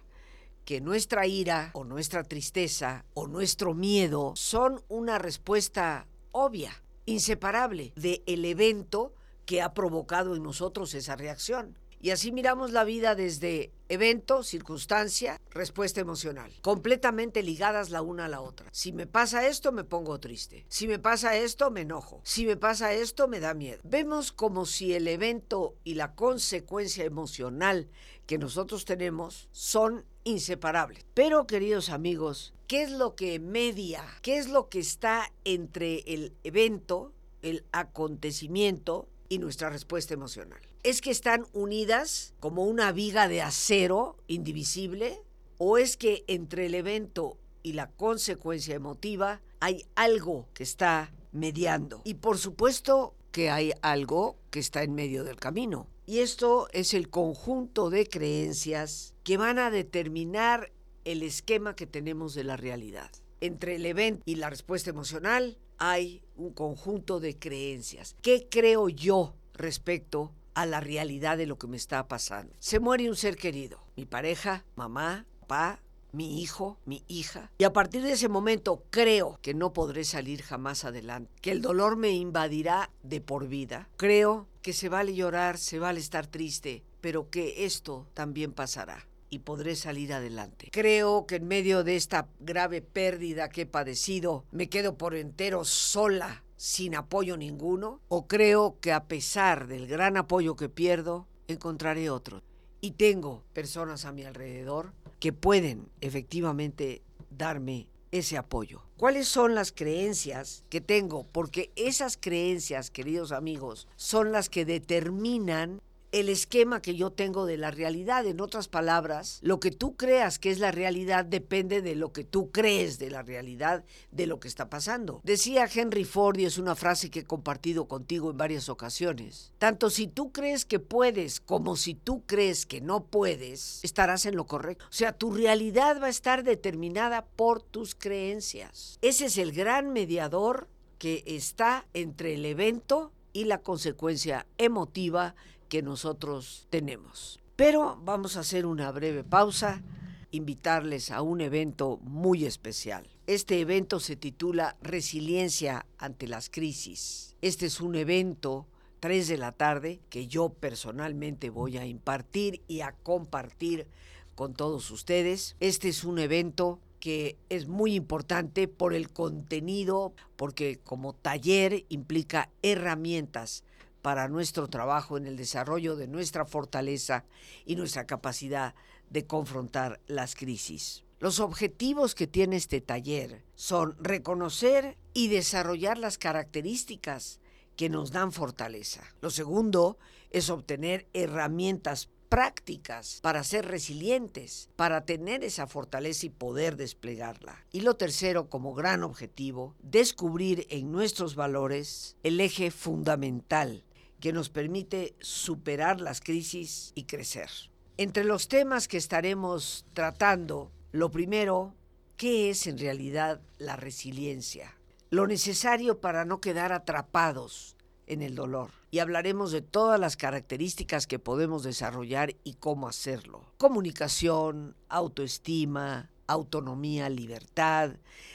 que 0.65 0.81
nuestra 0.81 1.27
ira 1.27 1.73
o 1.75 1.85
nuestra 1.85 2.25
tristeza 2.25 3.05
o 3.13 3.27
nuestro 3.27 3.75
miedo 3.75 4.33
son 4.35 4.83
una 4.89 5.19
respuesta 5.19 6.07
obvia, 6.33 6.73
inseparable 7.05 7.93
del 7.97 8.45
evento 8.47 9.13
que 9.45 9.61
ha 9.61 9.75
provocado 9.75 10.35
en 10.35 10.43
nosotros 10.43 10.95
esa 10.95 11.17
reacción. 11.17 11.77
Y 12.03 12.13
así 12.13 12.33
miramos 12.33 12.73
la 12.73 12.85
vida 12.85 13.15
desde 13.15 13.73
evento, 13.91 14.43
circunstancia, 14.43 15.39
respuesta 15.51 16.01
emocional, 16.01 16.51
completamente 16.63 17.43
ligadas 17.43 17.91
la 17.91 18.01
una 18.01 18.25
a 18.25 18.29
la 18.29 18.41
otra. 18.41 18.69
Si 18.73 18.91
me 18.93 19.07
pasa 19.07 19.47
esto, 19.47 19.71
me 19.71 19.85
pongo 19.85 20.19
triste. 20.19 20.65
Si 20.71 20.89
me 20.89 20.99
pasa 20.99 21.37
esto, 21.37 21.71
me 21.71 21.83
enojo. 21.83 22.23
Si 22.25 22.47
me 22.47 22.57
pasa 22.57 22.95
esto, 22.95 23.29
me 23.29 23.39
da 23.39 23.53
miedo. 23.53 23.81
Vemos 23.85 24.33
como 24.33 24.65
si 24.65 24.95
el 24.95 25.09
evento 25.09 25.75
y 25.85 25.95
la 25.95 26.15
consecuencia 26.15 27.05
emocional 27.05 27.91
que 28.31 28.39
nosotros 28.39 28.85
tenemos 28.85 29.49
son 29.51 30.05
inseparables. 30.23 31.05
Pero, 31.15 31.49
queridos 31.49 31.91
amigos, 31.91 32.55
¿qué 32.69 32.83
es 32.83 32.93
lo 32.93 33.17
que 33.17 33.41
media? 33.41 34.05
¿Qué 34.23 34.39
es 34.39 34.49
lo 34.49 34.69
que 34.69 34.79
está 34.79 35.33
entre 35.43 36.05
el 36.07 36.33
evento, 36.45 37.13
el 37.43 37.65
acontecimiento 37.73 39.09
y 39.29 39.39
nuestra 39.39 39.69
respuesta 39.69 40.15
emocional? 40.15 40.61
¿Es 40.85 41.01
que 41.01 41.11
están 41.11 41.49
unidas 41.53 42.33
como 42.39 42.67
una 42.67 42.93
viga 42.93 43.27
de 43.27 43.43
acero 43.43 44.17
indivisible? 44.29 45.21
¿O 45.59 45.77
es 45.77 45.97
que 45.97 46.23
entre 46.29 46.67
el 46.67 46.77
evento 46.77 47.37
y 47.65 47.73
la 47.73 47.91
consecuencia 47.91 48.77
emotiva 48.77 49.41
hay 49.59 49.87
algo 49.97 50.47
que 50.55 50.63
está 50.63 51.13
mediando? 51.33 52.01
Y 52.05 52.15
por 52.15 52.39
supuesto 52.39 53.13
que 53.33 53.51
hay 53.51 53.73
algo 53.83 54.37
que 54.51 54.61
está 54.61 54.85
en 54.85 54.95
medio 54.95 55.25
del 55.25 55.41
camino. 55.41 55.89
Y 56.11 56.19
esto 56.19 56.67
es 56.73 56.93
el 56.93 57.09
conjunto 57.09 57.89
de 57.89 58.05
creencias 58.05 59.15
que 59.23 59.37
van 59.37 59.61
a 59.61 59.71
determinar 59.71 60.73
el 61.05 61.23
esquema 61.23 61.77
que 61.77 61.87
tenemos 61.87 62.35
de 62.35 62.43
la 62.43 62.57
realidad. 62.57 63.13
Entre 63.41 63.77
el 63.77 63.87
evento 63.87 64.25
y 64.27 64.35
la 64.35 64.51
respuesta 64.51 64.91
emocional 64.91 65.57
hay 65.79 66.25
un 66.35 66.53
conjunto 66.53 67.21
de 67.21 67.39
creencias. 67.39 68.17
¿Qué 68.23 68.49
creo 68.51 68.89
yo 68.89 69.37
respecto 69.55 70.33
a 70.55 70.67
la 70.67 70.81
realidad 70.81 71.39
de 71.39 71.47
lo 71.47 71.59
que 71.59 71.69
me 71.69 71.77
está 71.77 72.09
pasando. 72.09 72.57
Se 72.59 72.81
muere 72.81 73.09
un 73.09 73.15
ser 73.15 73.37
querido, 73.37 73.79
mi 73.95 74.05
pareja, 74.05 74.65
mamá, 74.75 75.27
papá, 75.43 75.81
mi 76.13 76.43
hijo, 76.43 76.79
mi 76.85 77.05
hija. 77.09 77.51
Y 77.59 77.65
a 77.65 77.73
partir 77.73 78.03
de 78.03 78.13
ese 78.13 78.29
momento 78.29 78.83
creo 78.91 79.39
que 79.43 79.55
no 79.55 79.73
podré 79.73 80.05
salir 80.05 80.43
jamás 80.43 80.85
adelante, 80.85 81.31
que 81.41 81.53
el 81.53 81.63
dolor 81.63 81.97
me 81.97 82.11
invadirá 82.11 82.91
de 83.03 83.21
por 83.21 83.47
vida. 83.47 83.89
Creo 83.97 84.49
que 84.63 84.73
se 84.73 84.89
vale 84.89 85.15
llorar, 85.15 85.59
se 85.59 85.79
vale 85.79 86.01
estar 86.01 86.27
triste, 86.27 86.83
pero 87.01 87.31
que 87.31 87.65
esto 87.65 88.07
también 88.15 88.53
pasará 88.53 89.07
y 89.31 89.41
podré 89.41 89.77
salir 89.77 90.13
adelante. 90.13 90.69
Creo 90.73 91.27
que 91.27 91.37
en 91.37 91.47
medio 91.47 91.85
de 91.85 91.97
esta 91.97 92.29
grave 92.41 92.83
pérdida 92.83 93.49
que 93.49 93.63
he 93.63 93.67
padecido, 93.67 94.45
me 94.51 94.69
quedo 94.69 94.99
por 94.99 95.15
entero 95.15 95.65
sola 95.65 96.43
sin 96.61 96.95
apoyo 96.95 97.39
ninguno? 97.39 98.03
¿O 98.09 98.27
creo 98.27 98.77
que 98.83 98.93
a 98.93 99.05
pesar 99.05 99.67
del 99.67 99.87
gran 99.87 100.19
apoyo 100.19 100.57
que 100.57 100.69
pierdo, 100.69 101.27
encontraré 101.49 102.11
otro? 102.11 102.43
Y 102.83 102.93
tengo 102.93 103.45
personas 103.55 104.05
a 104.05 104.13
mi 104.13 104.25
alrededor 104.25 104.93
que 105.21 105.33
pueden 105.33 105.89
efectivamente 106.03 107.03
darme 107.31 107.89
ese 108.13 108.37
apoyo. 108.37 108.83
¿Cuáles 108.97 109.29
son 109.29 109.55
las 109.55 109.73
creencias 109.73 110.65
que 110.69 110.81
tengo? 110.81 111.25
Porque 111.25 111.71
esas 111.77 112.17
creencias, 112.17 112.91
queridos 112.91 113.33
amigos, 113.33 113.89
son 113.97 114.33
las 114.33 114.49
que 114.49 114.65
determinan 114.65 115.81
el 116.13 116.29
esquema 116.29 116.83
que 116.83 116.97
yo 116.97 117.11
tengo 117.11 117.47
de 117.47 117.57
la 117.57 117.71
realidad. 117.71 118.27
En 118.27 118.41
otras 118.41 118.69
palabras, 118.69 119.39
lo 119.43 119.61
que 119.61 119.71
tú 119.71 119.97
creas 119.97 120.39
que 120.39 120.51
es 120.51 120.59
la 120.59 120.73
realidad 120.73 121.25
depende 121.25 121.83
de 121.83 121.95
lo 121.95 122.13
que 122.13 122.25
tú 122.25 122.51
crees 122.51 122.99
de 122.99 123.11
la 123.11 123.23
realidad, 123.23 123.85
de 124.11 124.27
lo 124.27 124.41
que 124.41 124.49
está 124.49 124.69
pasando. 124.69 125.21
Decía 125.25 125.69
Henry 125.73 126.05
Ford, 126.05 126.39
y 126.39 126.45
es 126.45 126.59
una 126.59 126.75
frase 126.75 127.11
que 127.11 127.21
he 127.21 127.25
compartido 127.25 127.87
contigo 127.87 128.31
en 128.31 128.37
varias 128.37 128.69
ocasiones, 128.69 129.53
tanto 129.59 129.91
si 129.91 130.09
tú 130.09 130.33
crees 130.33 130.65
que 130.65 130.79
puedes 130.81 131.41
como 131.41 131.77
si 131.77 131.95
tú 131.95 132.25
crees 132.27 132.67
que 132.67 132.81
no 132.81 133.05
puedes, 133.05 133.81
estarás 133.83 134.27
en 134.27 134.37
lo 134.37 134.47
correcto. 134.47 134.85
O 134.89 134.93
sea, 134.93 135.13
tu 135.13 135.33
realidad 135.33 136.01
va 136.01 136.07
a 136.07 136.11
estar 136.11 136.43
determinada 136.43 137.27
por 137.37 137.63
tus 137.63 137.95
creencias. 137.95 138.99
Ese 139.03 139.27
es 139.27 139.39
el 139.39 139.53
gran 139.53 139.93
mediador 139.93 140.69
que 140.99 141.23
está 141.27 141.87
entre 141.95 142.35
el 142.35 142.45
evento 142.45 143.13
y 143.33 143.45
la 143.45 143.59
consecuencia 143.59 144.47
emotiva 144.59 145.35
que 145.71 145.81
nosotros 145.81 146.67
tenemos. 146.69 147.41
Pero 147.57 147.99
vamos 148.05 148.37
a 148.37 148.41
hacer 148.41 148.67
una 148.67 148.91
breve 148.91 149.25
pausa, 149.25 149.83
invitarles 150.31 151.11
a 151.11 151.23
un 151.23 151.41
evento 151.41 151.99
muy 152.03 152.45
especial. 152.45 153.09
Este 153.27 153.61
evento 153.61 154.01
se 154.01 154.17
titula 154.17 154.77
Resiliencia 154.83 155.87
ante 155.97 156.27
las 156.27 156.51
crisis. 156.51 157.37
Este 157.41 157.67
es 157.67 157.81
un 157.81 157.95
evento 157.95 158.67
3 158.99 159.29
de 159.29 159.39
la 159.39 159.53
tarde 159.53 160.01
que 160.11 160.27
yo 160.27 160.51
personalmente 160.51 161.49
voy 161.49 161.79
a 161.79 161.87
impartir 161.87 162.61
y 162.67 162.81
a 162.81 162.93
compartir 162.93 163.87
con 164.35 164.55
todos 164.55 164.91
ustedes. 164.91 165.57
Este 165.61 165.89
es 165.89 166.03
un 166.03 166.19
evento 166.19 166.81
que 166.99 167.37
es 167.49 167.69
muy 167.69 167.95
importante 167.95 168.69
por 168.69 168.93
el 168.93 169.11
contenido, 169.11 170.13
porque 170.37 170.81
como 170.83 171.15
taller 171.15 171.85
implica 171.89 172.51
herramientas 172.63 173.65
para 174.03 174.29
nuestro 174.29 174.69
trabajo 174.69 175.17
en 175.17 175.27
el 175.27 175.37
desarrollo 175.37 175.97
de 175.97 176.07
nuestra 176.07 176.45
fortaleza 176.45 177.25
y 177.65 177.77
nuestra 177.77 178.07
capacidad 178.07 178.75
de 179.11 179.27
confrontar 179.27 180.01
las 180.07 180.35
crisis. 180.35 181.05
Los 181.19 181.39
objetivos 181.39 182.15
que 182.15 182.27
tiene 182.27 182.57
este 182.57 182.81
taller 182.81 183.45
son 183.55 183.95
reconocer 184.01 184.97
y 185.13 185.29
desarrollar 185.29 185.99
las 185.99 186.17
características 186.17 187.41
que 187.77 187.91
nos 187.91 188.11
dan 188.11 188.33
fortaleza. 188.33 189.03
Lo 189.21 189.31
segundo 189.31 189.99
es 190.31 190.49
obtener 190.49 191.09
herramientas 191.13 192.09
prácticas 192.31 193.19
para 193.23 193.45
ser 193.45 193.67
resilientes, 193.67 194.71
para 194.77 195.05
tener 195.05 195.45
esa 195.45 195.67
fortaleza 195.67 196.27
y 196.27 196.31
poder 196.31 196.77
desplegarla. 196.77 197.67
Y 197.73 197.81
lo 197.81 197.97
tercero, 197.97 198.49
como 198.49 198.73
gran 198.73 199.03
objetivo, 199.03 199.75
descubrir 199.83 200.67
en 200.71 200.93
nuestros 200.93 201.35
valores 201.35 202.17
el 202.23 202.41
eje 202.41 202.71
fundamental 202.71 203.85
que 204.21 204.33
nos 204.33 204.49
permite 204.49 205.15
superar 205.21 206.01
las 206.01 206.21
crisis 206.21 206.93
y 206.95 207.05
crecer. 207.05 207.51
Entre 207.97 208.25
los 208.25 208.49
temas 208.49 208.89
que 208.89 208.97
estaremos 208.97 209.85
tratando, 209.93 210.71
lo 210.93 211.11
primero, 211.11 211.75
¿qué 212.17 212.51
es 212.51 212.67
en 212.67 212.79
realidad 212.79 213.41
la 213.59 213.77
resiliencia? 213.77 214.77
Lo 215.11 215.27
necesario 215.27 216.01
para 216.01 216.25
no 216.25 216.41
quedar 216.41 216.73
atrapados 216.73 217.77
en 218.07 218.23
el 218.23 218.35
dolor. 218.35 218.71
Y 218.91 218.99
hablaremos 218.99 219.53
de 219.53 219.63
todas 219.63 219.99
las 219.99 220.17
características 220.17 221.07
que 221.07 221.19
podemos 221.19 221.63
desarrollar 221.63 222.35
y 222.43 222.55
cómo 222.55 222.89
hacerlo. 222.89 223.45
Comunicación, 223.57 224.75
autoestima, 224.89 226.11
autonomía, 226.27 227.09
libertad, 227.09 227.93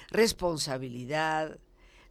responsabilidad, 0.09 1.59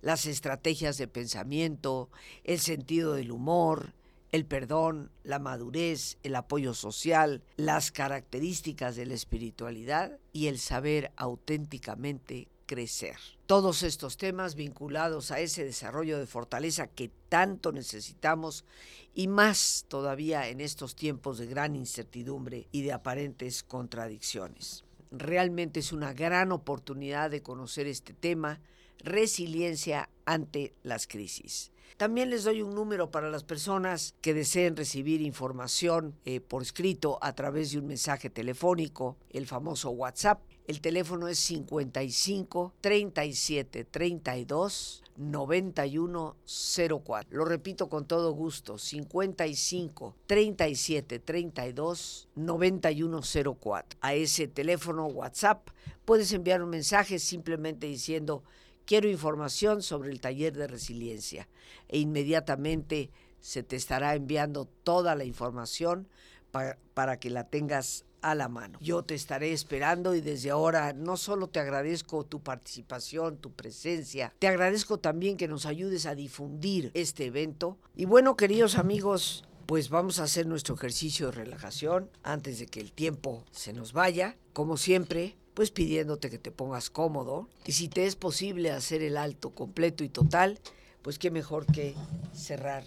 las 0.05 0.27
estrategias 0.27 0.99
de 0.99 1.09
pensamiento, 1.09 2.11
el 2.45 2.61
sentido 2.61 3.15
del 3.15 3.33
humor, 3.33 3.95
el 4.33 4.45
perdón, 4.45 5.11
la 5.23 5.39
madurez, 5.39 6.19
el 6.23 6.37
apoyo 6.37 6.75
social, 6.75 7.43
las 7.57 7.91
características 7.91 8.97
de 8.97 9.07
la 9.07 9.15
espiritualidad 9.15 10.19
y 10.31 10.49
el 10.49 10.59
saber 10.59 11.11
auténticamente 11.17 12.49
crecer. 12.67 13.17
Todos 13.47 13.83
estos 13.83 14.19
temas 14.19 14.57
vinculados 14.57 15.31
a 15.31 15.41
ese 15.41 15.65
desarrollo 15.65 16.19
de 16.19 16.27
fortaleza 16.27 16.87
que 16.87 17.11
tanto 17.31 17.73
necesitamos 17.73 18.67
y 19.15 19.27
más 19.27 19.87
todavía 19.89 20.49
en 20.51 20.61
estos 20.61 20.97
tiempos 20.97 21.39
de 21.39 21.47
gran 21.47 21.77
incertidumbre 21.77 22.69
y 22.73 22.83
de 22.83 22.93
aparentes 22.93 23.63
contradicciones. 23.63 24.85
Realmente 25.11 25.81
es 25.81 25.93
una 25.93 26.13
gran 26.13 26.53
oportunidad 26.53 27.31
de 27.31 27.43
conocer 27.43 27.87
este 27.87 28.13
tema 28.13 28.61
resiliencia 29.05 30.09
ante 30.25 30.75
las 30.83 31.07
crisis. 31.07 31.71
También 31.97 32.29
les 32.29 32.43
doy 32.43 32.61
un 32.61 32.75
número 32.75 33.13
para 33.13 33.31
las 33.31 33.45
personas 33.45 34.17
que 34.21 34.35
deseen 34.35 34.75
recibir 34.75 35.23
información 35.23 36.19
eh, 36.25 36.41
por 36.41 36.63
escrito 36.63 37.21
a 37.23 37.35
través 37.35 37.71
de 37.71 37.79
un 37.79 37.87
mensaje 37.87 38.31
telefónico, 38.31 39.17
el 39.31 39.47
famoso 39.47 39.91
WhatsApp. 39.91 40.41
El 40.67 40.81
teléfono 40.81 41.29
es 41.29 41.39
55 41.39 42.75
37 42.81 43.85
32 43.85 45.05
9104. 45.17 47.37
Lo 47.37 47.45
repito 47.45 47.89
con 47.89 48.07
todo 48.07 48.33
gusto, 48.33 48.77
55 48.77 50.17
37 50.27 51.21
32 51.21 52.29
9104. 52.35 53.99
A 54.01 54.15
ese 54.15 54.49
teléfono 54.49 55.07
WhatsApp 55.07 55.69
puedes 56.05 56.33
enviar 56.33 56.61
un 56.61 56.71
mensaje 56.71 57.21
simplemente 57.21 57.87
diciendo 57.87 58.43
quiero 58.85 59.09
información 59.09 59.83
sobre 59.83 60.11
el 60.11 60.21
taller 60.21 60.55
de 60.55 60.67
resiliencia 60.67 61.49
e 61.89 61.99
inmediatamente 61.99 63.11
se 63.41 63.63
te 63.63 63.77
estará 63.77 64.15
enviando 64.15 64.67
toda 64.85 65.15
la 65.15 65.25
información 65.25 66.09
para, 66.51 66.79
para 66.95 67.19
que 67.19 67.31
la 67.31 67.45
tengas 67.45 68.05
a 68.25 68.35
la 68.35 68.49
mano. 68.49 68.79
Yo 68.81 69.03
te 69.05 69.15
estaré 69.15 69.53
esperando 69.53 70.15
y 70.15 70.23
desde 70.23 70.51
ahora 70.51 70.95
no 70.95 71.19
solo 71.19 71.49
te 71.49 71.61
agradezco 71.61 72.25
tu 72.25 72.41
participación, 72.43 73.37
tu 73.37 73.53
presencia, 73.53 74.33
te 74.39 74.49
agradezco 74.49 74.99
también 74.99 75.37
que 75.37 75.47
nos 75.47 75.67
ayudes 75.67 76.07
a 76.07 76.15
difundir 76.15 76.91
este 76.95 77.27
evento. 77.27 77.77
Y 77.95 78.07
bueno, 78.07 78.35
queridos 78.35 78.79
amigos, 78.79 79.45
pues 79.67 79.91
vamos 79.91 80.21
a 80.21 80.25
hacer 80.25 80.47
nuestro 80.47 80.75
ejercicio 80.75 81.27
de 81.27 81.33
relajación 81.33 82.11
antes 82.23 82.59
de 82.59 82.67
que 82.67 82.81
el 82.81 82.93
tiempo 82.93 83.45
se 83.51 83.75
nos 83.75 83.93
vaya. 83.93 84.37
Como 84.55 84.79
siempre, 84.79 85.37
pues 85.55 85.71
pidiéndote 85.71 86.31
que 86.31 86.39
te 86.39 86.51
pongas 86.51 86.91
cómodo. 86.91 87.49
Y 87.65 87.73
si 87.73 87.89
te 87.89 88.07
es 88.07 88.17
posible 88.17 88.71
hacer 88.71 89.03
el 89.03 89.17
alto 89.17 89.51
completo 89.51 90.05
y 90.05 90.09
total, 90.09 90.59
pues 91.03 91.19
qué 91.19 91.31
mejor 91.31 91.67
que 91.67 91.95
cerrar 92.35 92.85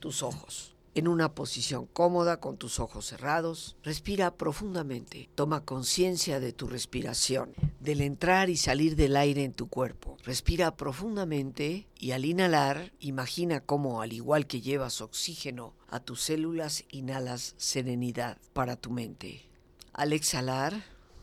tus 0.00 0.22
ojos 0.22 0.76
en 0.96 1.08
una 1.08 1.34
posición 1.34 1.84
cómoda 1.84 2.40
con 2.40 2.56
tus 2.56 2.80
ojos 2.80 3.04
cerrados. 3.04 3.76
Respira 3.82 4.34
profundamente. 4.34 5.28
Toma 5.34 5.62
conciencia 5.62 6.40
de 6.40 6.54
tu 6.54 6.68
respiración, 6.68 7.52
del 7.80 8.00
entrar 8.00 8.48
y 8.48 8.56
salir 8.56 8.96
del 8.96 9.16
aire 9.16 9.44
en 9.44 9.52
tu 9.52 9.68
cuerpo. 9.68 10.16
Respira 10.24 10.74
profundamente 10.74 11.86
y 11.98 12.12
al 12.12 12.24
inhalar, 12.24 12.92
imagina 12.98 13.60
cómo, 13.60 14.00
al 14.00 14.14
igual 14.14 14.46
que 14.46 14.62
llevas 14.62 15.02
oxígeno 15.02 15.74
a 15.88 16.00
tus 16.00 16.22
células, 16.22 16.84
inhalas 16.90 17.54
serenidad 17.58 18.38
para 18.54 18.76
tu 18.76 18.90
mente. 18.90 19.42
Al 19.92 20.14
exhalar, 20.14 20.82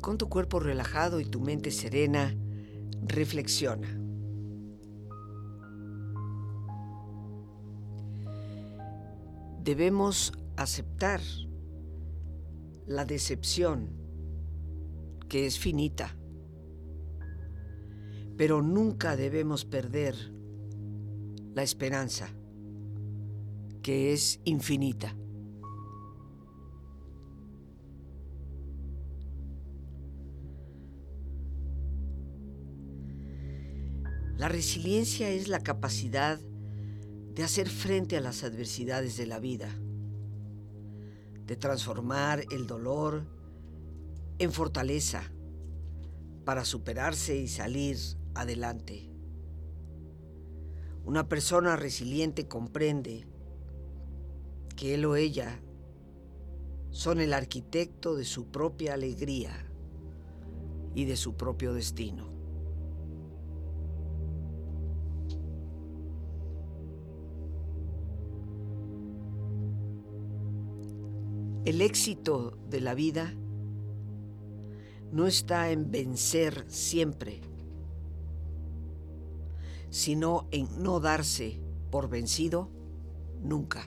Con 0.00 0.16
tu 0.16 0.28
cuerpo 0.28 0.60
relajado 0.60 1.20
y 1.20 1.24
tu 1.24 1.40
mente 1.40 1.70
serena, 1.70 2.34
reflexiona. 3.02 3.88
Debemos 9.62 10.32
aceptar 10.56 11.20
la 12.86 13.04
decepción 13.04 13.90
que 15.28 15.46
es 15.46 15.58
finita, 15.58 16.16
pero 18.36 18.62
nunca 18.62 19.14
debemos 19.16 19.64
perder 19.64 20.14
la 21.54 21.62
esperanza 21.62 22.28
que 23.82 24.12
es 24.12 24.40
infinita. 24.44 25.17
La 34.48 34.54
resiliencia 34.54 35.28
es 35.28 35.48
la 35.48 35.60
capacidad 35.60 36.40
de 37.34 37.42
hacer 37.42 37.68
frente 37.68 38.16
a 38.16 38.22
las 38.22 38.44
adversidades 38.44 39.18
de 39.18 39.26
la 39.26 39.40
vida, 39.40 39.68
de 41.44 41.54
transformar 41.54 42.46
el 42.50 42.66
dolor 42.66 43.26
en 44.38 44.50
fortaleza 44.50 45.22
para 46.46 46.64
superarse 46.64 47.36
y 47.36 47.46
salir 47.46 47.98
adelante. 48.34 49.10
Una 51.04 51.28
persona 51.28 51.76
resiliente 51.76 52.48
comprende 52.48 53.26
que 54.76 54.94
él 54.94 55.04
o 55.04 55.16
ella 55.16 55.60
son 56.88 57.20
el 57.20 57.34
arquitecto 57.34 58.16
de 58.16 58.24
su 58.24 58.46
propia 58.46 58.94
alegría 58.94 59.66
y 60.94 61.04
de 61.04 61.16
su 61.16 61.36
propio 61.36 61.74
destino. 61.74 62.37
El 71.68 71.82
éxito 71.82 72.56
de 72.70 72.80
la 72.80 72.94
vida 72.94 73.34
no 75.12 75.26
está 75.26 75.70
en 75.70 75.90
vencer 75.90 76.64
siempre, 76.66 77.42
sino 79.90 80.48
en 80.50 80.82
no 80.82 80.98
darse 80.98 81.60
por 81.90 82.08
vencido 82.08 82.70
nunca. 83.42 83.86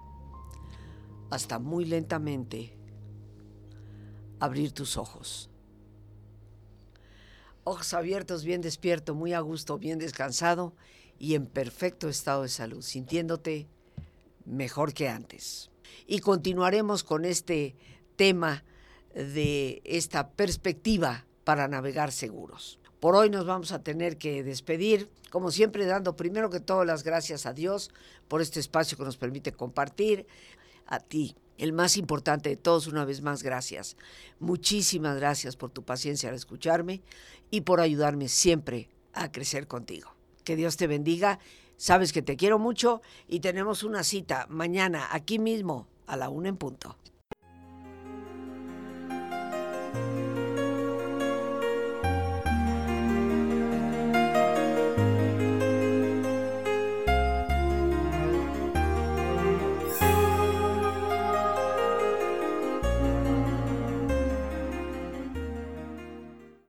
hasta 1.31 1.59
muy 1.59 1.85
lentamente 1.85 2.77
abrir 4.39 4.73
tus 4.73 4.97
ojos. 4.97 5.49
Ojos 7.63 7.93
abiertos, 7.93 8.43
bien 8.43 8.61
despierto, 8.61 9.15
muy 9.15 9.33
a 9.33 9.39
gusto, 9.39 9.77
bien 9.77 9.97
descansado 9.97 10.73
y 11.17 11.35
en 11.35 11.45
perfecto 11.45 12.09
estado 12.09 12.43
de 12.43 12.49
salud, 12.49 12.81
sintiéndote 12.81 13.67
mejor 14.45 14.93
que 14.93 15.07
antes. 15.07 15.69
Y 16.05 16.19
continuaremos 16.19 17.03
con 17.03 17.23
este 17.23 17.75
tema 18.15 18.63
de 19.13 19.81
esta 19.85 20.31
perspectiva 20.31 21.25
para 21.43 21.67
navegar 21.67 22.11
seguros. 22.11 22.79
Por 22.99 23.15
hoy 23.15 23.29
nos 23.29 23.45
vamos 23.45 23.71
a 23.71 23.83
tener 23.83 24.17
que 24.17 24.43
despedir, 24.43 25.09
como 25.29 25.51
siempre 25.51 25.85
dando 25.85 26.15
primero 26.15 26.49
que 26.49 26.59
todo 26.59 26.83
las 26.83 27.03
gracias 27.03 27.45
a 27.45 27.53
Dios 27.53 27.89
por 28.27 28.41
este 28.41 28.59
espacio 28.59 28.97
que 28.97 29.05
nos 29.05 29.17
permite 29.17 29.51
compartir, 29.51 30.27
a 30.91 30.99
ti, 30.99 31.35
el 31.57 31.73
más 31.73 31.95
importante 31.95 32.49
de 32.49 32.57
todos, 32.57 32.87
una 32.87 33.05
vez 33.05 33.21
más, 33.21 33.43
gracias. 33.43 33.95
Muchísimas 34.39 35.15
gracias 35.15 35.55
por 35.55 35.71
tu 35.71 35.83
paciencia 35.83 36.29
al 36.29 36.35
escucharme 36.35 37.01
y 37.49 37.61
por 37.61 37.79
ayudarme 37.79 38.27
siempre 38.27 38.89
a 39.13 39.31
crecer 39.31 39.67
contigo. 39.67 40.13
Que 40.43 40.55
Dios 40.55 40.75
te 40.75 40.87
bendiga. 40.87 41.39
Sabes 41.77 42.11
que 42.11 42.21
te 42.21 42.35
quiero 42.35 42.59
mucho 42.59 43.01
y 43.27 43.39
tenemos 43.39 43.83
una 43.83 44.03
cita 44.03 44.47
mañana 44.49 45.07
aquí 45.11 45.39
mismo 45.39 45.87
a 46.07 46.17
la 46.17 46.29
una 46.29 46.49
en 46.49 46.57
punto. 46.57 46.97